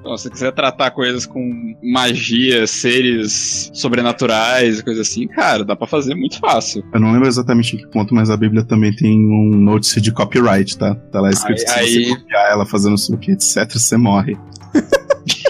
[0.00, 5.76] Então, se você quiser tratar coisas com magia, seres sobrenaturais e coisa assim, cara, dá
[5.76, 6.82] pra fazer muito fácil.
[6.92, 10.10] Eu não lembro exatamente em que ponto, mas a Bíblia também tem um notice de
[10.10, 10.94] copyright, tá?
[11.12, 13.70] Tá lá escrito Aí- se aí- você copiar ela fazendo não sei o que, etc,
[13.72, 14.36] você morre.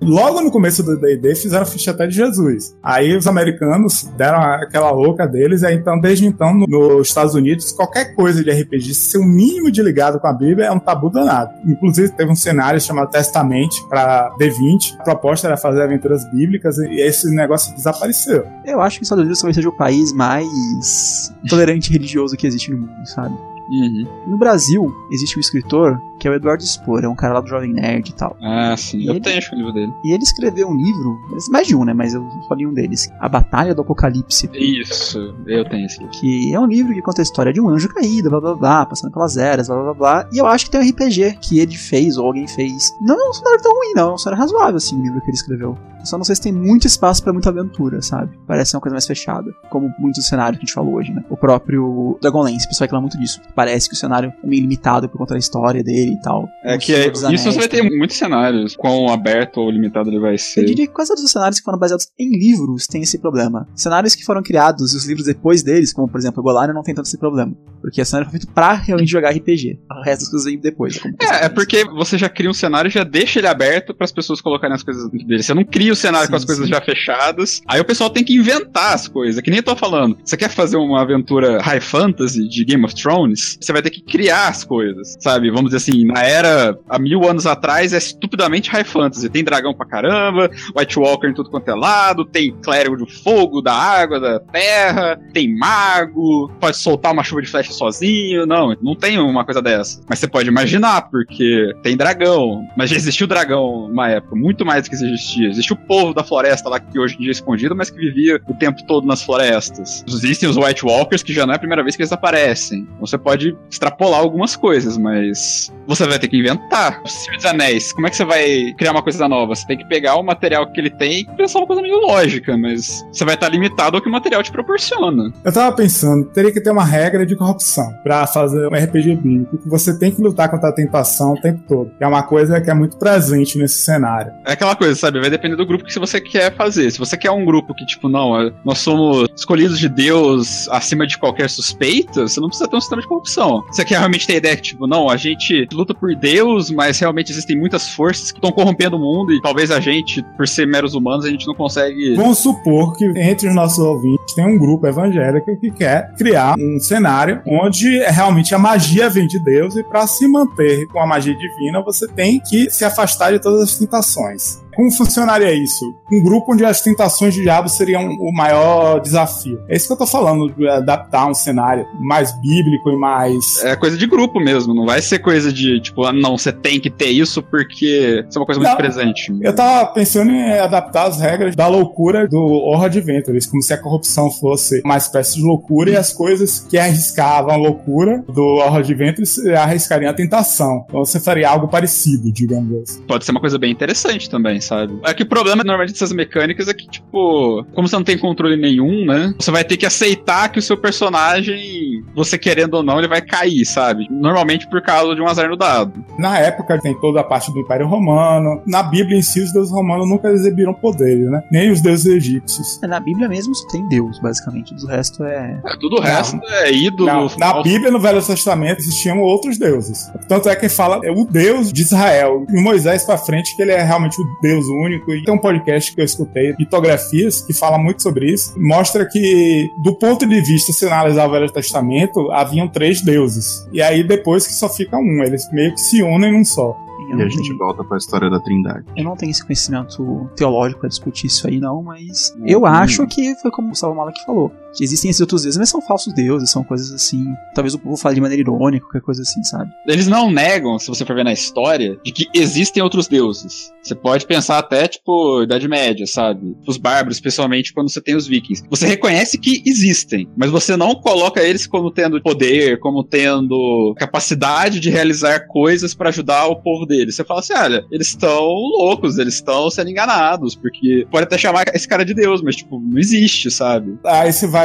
[0.00, 2.74] Logo no começo do D&D fizeram ficha até de Jesus.
[2.82, 7.70] Aí os americanos deram aquela louca deles, e então, desde então, no- nos Estados Unidos,
[7.72, 10.78] qualquer coisa de RPG, se ser o mínimo de ligado com a Bíblia, é um
[10.78, 11.50] tabu danado.
[11.66, 14.96] Inclusive, teve um cenário chamado Testamente para D20.
[15.00, 18.44] A proposta era fazer aventuras bíblicas, e esse negócio desapareceu.
[18.64, 22.70] Eu acho que os Estados Unidos talvez seja o país mais tolerante religioso que existe
[22.70, 23.34] no mundo, sabe?
[23.70, 24.06] Uhum.
[24.26, 27.48] No Brasil, existe um escritor que é o Eduardo Spor, é um cara lá do
[27.48, 28.36] Jovem Nerd e tal.
[28.42, 29.04] Ah, sim.
[29.06, 29.92] Eu Ele- tenho o livro dele.
[30.04, 31.18] E ele escreveu um livro,
[31.50, 31.94] mais de um, né?
[31.94, 33.10] Mas eu só li um deles.
[33.18, 34.50] A Batalha do Apocalipse.
[34.52, 36.12] Isso, eu tenho esse livro.
[36.12, 38.86] Que é um livro que conta a história de um anjo caído, blá blá blá,
[38.86, 40.28] passando pelas eras, blá blá blá.
[40.32, 42.94] E eu acho que tem um RPG que ele fez, ou alguém fez.
[43.00, 44.10] Não é um cenário tão ruim, não.
[44.10, 45.78] É um cenário razoável, assim, o livro que ele escreveu.
[46.04, 48.38] Só não sei se tem muito espaço pra muita aventura, sabe?
[48.46, 51.24] Parece ser uma coisa mais fechada, como muitos cenários que a gente falou hoje, né?
[51.28, 53.40] O próprio Dragonlance, o pessoal reclama muito disso.
[53.54, 56.48] Parece que o cenário é meio limitado por conta da história dele e tal.
[56.64, 58.76] É que é, isso Anéis você vai ter muitos cenários.
[58.76, 60.60] Quão aberto ou limitado ele vai ser.
[60.60, 63.66] Eu diria que quase todos os cenários que foram baseados em livros têm esse problema.
[63.74, 66.82] Cenários que foram criados e os livros depois deles, como por exemplo o Golarion, não
[66.82, 67.52] tem tanto esse problema.
[67.80, 69.78] Porque o cenário foi feito pra realmente jogar RPG.
[69.90, 71.00] O resto das coisas vem depois.
[71.20, 74.12] É, é porque você já cria um cenário e já deixa ele aberto para as
[74.12, 75.42] pessoas colocarem as coisas dentro dele.
[75.42, 76.72] Você não cria o cenário Sim, com as coisas sim.
[76.72, 77.62] já fechadas.
[77.66, 79.40] Aí o pessoal tem que inventar as coisas.
[79.42, 80.18] Que nem eu tô falando.
[80.24, 83.58] Você quer fazer uma aventura high fantasy de Game of Thrones?
[83.60, 85.50] Você vai ter que criar as coisas, sabe?
[85.50, 89.28] Vamos dizer assim, na era há mil anos atrás é estupidamente high fantasy.
[89.28, 93.60] Tem dragão pra caramba, White Walker em tudo quanto é lado, tem clérigo do fogo,
[93.60, 98.46] da água, da terra, tem mago, pode soltar uma chuva de flecha sozinho.
[98.46, 100.00] Não, não tem uma coisa dessa.
[100.08, 102.62] Mas você pode imaginar, porque tem dragão.
[102.76, 105.48] Mas já existiu dragão numa época, muito mais do que existia.
[105.48, 108.40] Existe o povo da floresta lá que hoje em dia é escondido, mas que vivia
[108.48, 110.04] o tempo todo nas florestas.
[110.06, 112.86] Existem os White Walkers, que já não é a primeira vez que eles aparecem.
[113.00, 117.00] Você pode extrapolar algumas coisas, mas você vai ter que inventar.
[117.06, 119.54] Senhor dos Anéis, como é que você vai criar uma coisa nova?
[119.54, 122.56] Você tem que pegar o material que ele tem e pensar uma coisa meio lógica,
[122.56, 125.32] mas você vai estar limitado ao que o material te proporciona.
[125.44, 129.58] Eu tava pensando, teria que ter uma regra de corrupção pra fazer um RPG bíblico.
[129.66, 131.90] Você tem que lutar contra a tentação o tempo todo.
[132.00, 134.32] É uma coisa que é muito presente nesse cenário.
[134.46, 135.20] É aquela coisa, sabe?
[135.20, 136.90] Vai depender do grupo que você quer fazer.
[136.90, 141.06] Se você quer um grupo que, tipo, não, é- nós somos escolhidos de Deus acima
[141.06, 143.62] de qualquer suspeita, você não precisa ter um sistema de corrupção.
[143.70, 146.98] Você quer realmente ter a ideia que, tipo, não, a gente luta por Deus, mas
[146.98, 150.66] realmente existem muitas forças que estão corrompendo o mundo e talvez a gente, por ser
[150.66, 152.14] meros humanos, a gente não consegue.
[152.16, 156.80] Vamos supor que entre os nossos ouvintes tem um grupo evangélico que quer criar um
[156.80, 161.34] cenário onde realmente a magia vem de Deus e para se manter com a magia
[161.34, 164.60] divina você tem que se afastar de todas as tentações.
[164.74, 165.84] Como funcionaria isso?
[166.12, 169.60] Um grupo onde as tentações de diabo seriam o maior desafio.
[169.68, 173.62] É isso que eu tô falando, de adaptar um cenário mais bíblico e mais.
[173.64, 176.80] É coisa de grupo mesmo, não vai ser coisa de, tipo, ah, não, você tem
[176.80, 178.76] que ter isso porque isso é uma coisa muito Não.
[178.76, 179.32] presente.
[179.40, 183.78] Eu tava pensando em adaptar as regras da loucura do Horror Adventures, como se a
[183.78, 188.78] corrupção fosse uma espécie de loucura e as coisas que arriscavam a loucura do Horror
[188.78, 190.84] Adventures arriscariam a tentação.
[190.88, 193.02] Então você faria algo parecido, digamos assim.
[193.02, 194.98] Pode ser uma coisa bem interessante também, sabe?
[195.04, 198.56] É que o problema normalmente dessas mecânicas é que, tipo, como você não tem controle
[198.56, 199.34] nenhum, né?
[199.38, 203.20] Você vai ter que aceitar que o seu personagem, você querendo ou não, ele vai
[203.20, 204.06] cair, sabe?
[204.10, 206.04] Normalmente por causa de um azar no dado.
[206.18, 208.62] Na época tem toda a parte do Império Romano.
[208.66, 211.42] Na Bíblia em si, os deuses romanos nunca exibiram poderes, né?
[211.50, 212.80] Nem os deuses egípcios.
[212.82, 214.74] Na Bíblia mesmo só tem Deus, basicamente.
[214.74, 215.60] O resto é.
[215.64, 217.06] É, tudo o resto é ídolo.
[217.06, 217.62] Não, na falso.
[217.62, 220.10] Bíblia, no Velho Testamento, existiam outros deuses.
[220.28, 222.44] Tanto é que fala é o Deus de Israel.
[222.48, 225.12] E Moisés pra frente, que ele é realmente o Deus único.
[225.12, 228.52] E tem um podcast que eu escutei, Litografias, que fala muito sobre isso.
[228.58, 233.66] Mostra que, do ponto de vista, se analisar o Velho Testamento, haviam três deuses.
[233.72, 235.22] E aí, depois que só fica um.
[235.22, 236.76] Eles meio que se unem num só.
[237.10, 238.84] Eu E não, a gente tenho, volta pra história da Trindade.
[238.96, 242.44] eu não tenho esse conhecimento teológico pra discutir isso aí, não, mas Hum.
[242.46, 244.52] eu acho que foi como o Salvo Malak falou.
[244.80, 247.24] Existem esses outros deuses, mas são falsos deuses, são coisas assim.
[247.54, 249.70] Talvez o povo fale de maneira irônica, qualquer coisa assim, sabe?
[249.86, 253.72] Eles não negam, se você for ver na história, de que existem outros deuses.
[253.82, 256.56] Você pode pensar até, tipo, Idade Média, sabe?
[256.66, 258.62] Os bárbaros, especialmente quando você tem os vikings.
[258.68, 264.80] Você reconhece que existem, mas você não coloca eles como tendo poder, como tendo capacidade
[264.80, 267.16] de realizar coisas pra ajudar o povo deles.
[267.16, 271.64] Você fala assim, olha, eles estão loucos, eles estão sendo enganados, porque pode até chamar
[271.74, 273.98] esse cara de Deus, mas, tipo, não existe, sabe?
[274.04, 274.59] Aí você vai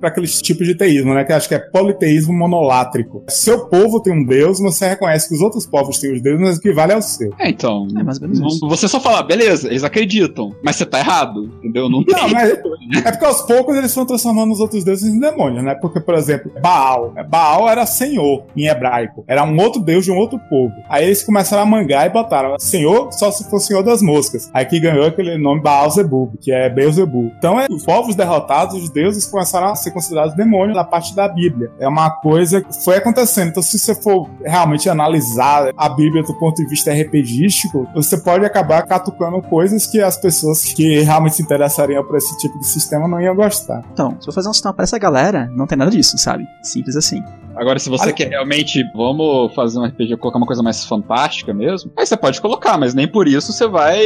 [0.00, 1.24] para aqueles tipos de teísmo, né?
[1.24, 3.22] Que eu acho que é politeísmo monolátrico.
[3.28, 6.56] Seu povo tem um deus, você reconhece que os outros povos têm os deuses, mas
[6.58, 7.32] o que vale é o seu.
[7.38, 7.86] É, então.
[7.98, 11.50] É mais ou menos não- você só fala, beleza, eles acreditam, mas você tá errado,
[11.58, 11.88] entendeu?
[11.88, 12.14] Não tem.
[12.16, 15.74] Não, mas é porque aos poucos eles foram transformando os outros deuses em demônios, né?
[15.74, 17.14] Porque, por exemplo, Baal.
[17.28, 19.24] Baal era senhor em hebraico.
[19.26, 20.72] Era um outro deus de um outro povo.
[20.88, 24.50] Aí eles começaram a mangar e botaram senhor só se for senhor das moscas.
[24.52, 27.32] Aí que ganhou aquele nome Baal Zebub, que é Beelzebub.
[27.38, 31.26] Então, é, os povos derrotados, os deuses começaram a ser considerados demônios na parte da
[31.26, 31.70] Bíblia.
[31.78, 33.48] É uma coisa que foi acontecendo.
[33.48, 38.44] Então, se você for realmente analisar a Bíblia do ponto de vista RPGístico, você pode
[38.44, 43.08] acabar catucando coisas que as pessoas que realmente se interessariam por esse tipo de sistema
[43.08, 43.82] não iam gostar.
[43.92, 46.46] Então, se eu fazer um sistema pra essa galera, não tem nada disso, sabe?
[46.62, 47.22] Simples assim.
[47.60, 51.52] Agora, se você Olha- quer realmente, vamos fazer um RPG, colocar uma coisa mais fantástica
[51.52, 54.00] mesmo, aí você pode colocar, mas nem por isso você vai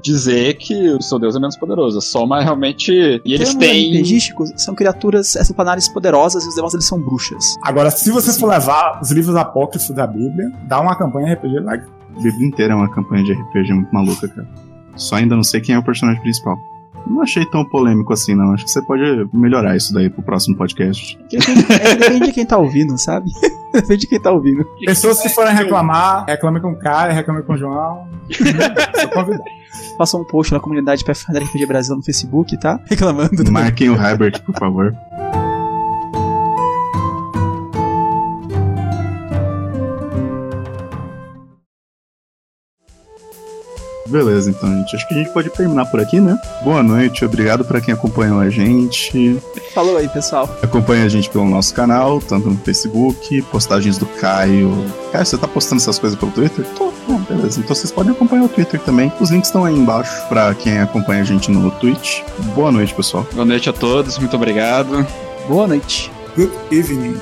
[0.00, 1.98] dizer que o seu Deus é menos poderoso.
[1.98, 2.92] É só uma realmente.
[3.24, 3.96] E eles têm.
[3.96, 7.56] RPGísticos são criaturas extraplanares poderosas e os demais eles são bruxas.
[7.64, 8.38] Agora, se você Sim.
[8.40, 11.84] for levar os livros apócrifos da Bíblia, dá uma campanha RPG like.
[12.16, 14.46] A Bíblia inteira é uma campanha de RPG muito maluca, cara.
[14.94, 16.56] Só ainda não sei quem é o personagem principal.
[17.06, 18.52] Não achei tão polêmico assim, não.
[18.52, 21.18] Acho que você pode melhorar isso daí pro próximo podcast.
[21.30, 23.30] Depende, é, depende de quem tá ouvindo, sabe?
[23.72, 24.64] depende de quem tá ouvindo.
[24.84, 28.08] Pessoas que forem reclamar, reclame com o Caio, reclame com o João.
[29.00, 29.60] Sou convidado.
[29.96, 32.80] Faça um post na comunidade Pathfinder RPG Brasil no Facebook, tá?
[32.86, 33.50] Reclamando.
[33.50, 34.96] Marquem o Herbert, por favor.
[44.10, 44.96] Beleza, então, gente.
[44.96, 46.38] Acho que a gente pode terminar por aqui, né?
[46.62, 49.40] Boa noite, obrigado pra quem acompanhou a gente.
[49.72, 50.48] Falou aí, pessoal.
[50.62, 54.72] Acompanhe a gente pelo nosso canal, tanto no Facebook, postagens do Caio.
[55.12, 56.64] Caio, você tá postando essas coisas pelo Twitter?
[56.76, 56.90] Tô.
[57.08, 57.58] Bom, beleza.
[57.60, 59.12] Então vocês podem acompanhar o Twitter também.
[59.20, 62.20] Os links estão aí embaixo pra quem acompanha a gente no Twitch.
[62.54, 63.26] Boa noite, pessoal.
[63.32, 65.06] Boa noite a todos, muito obrigado.
[65.48, 66.10] Boa noite.
[66.36, 67.18] Good evening.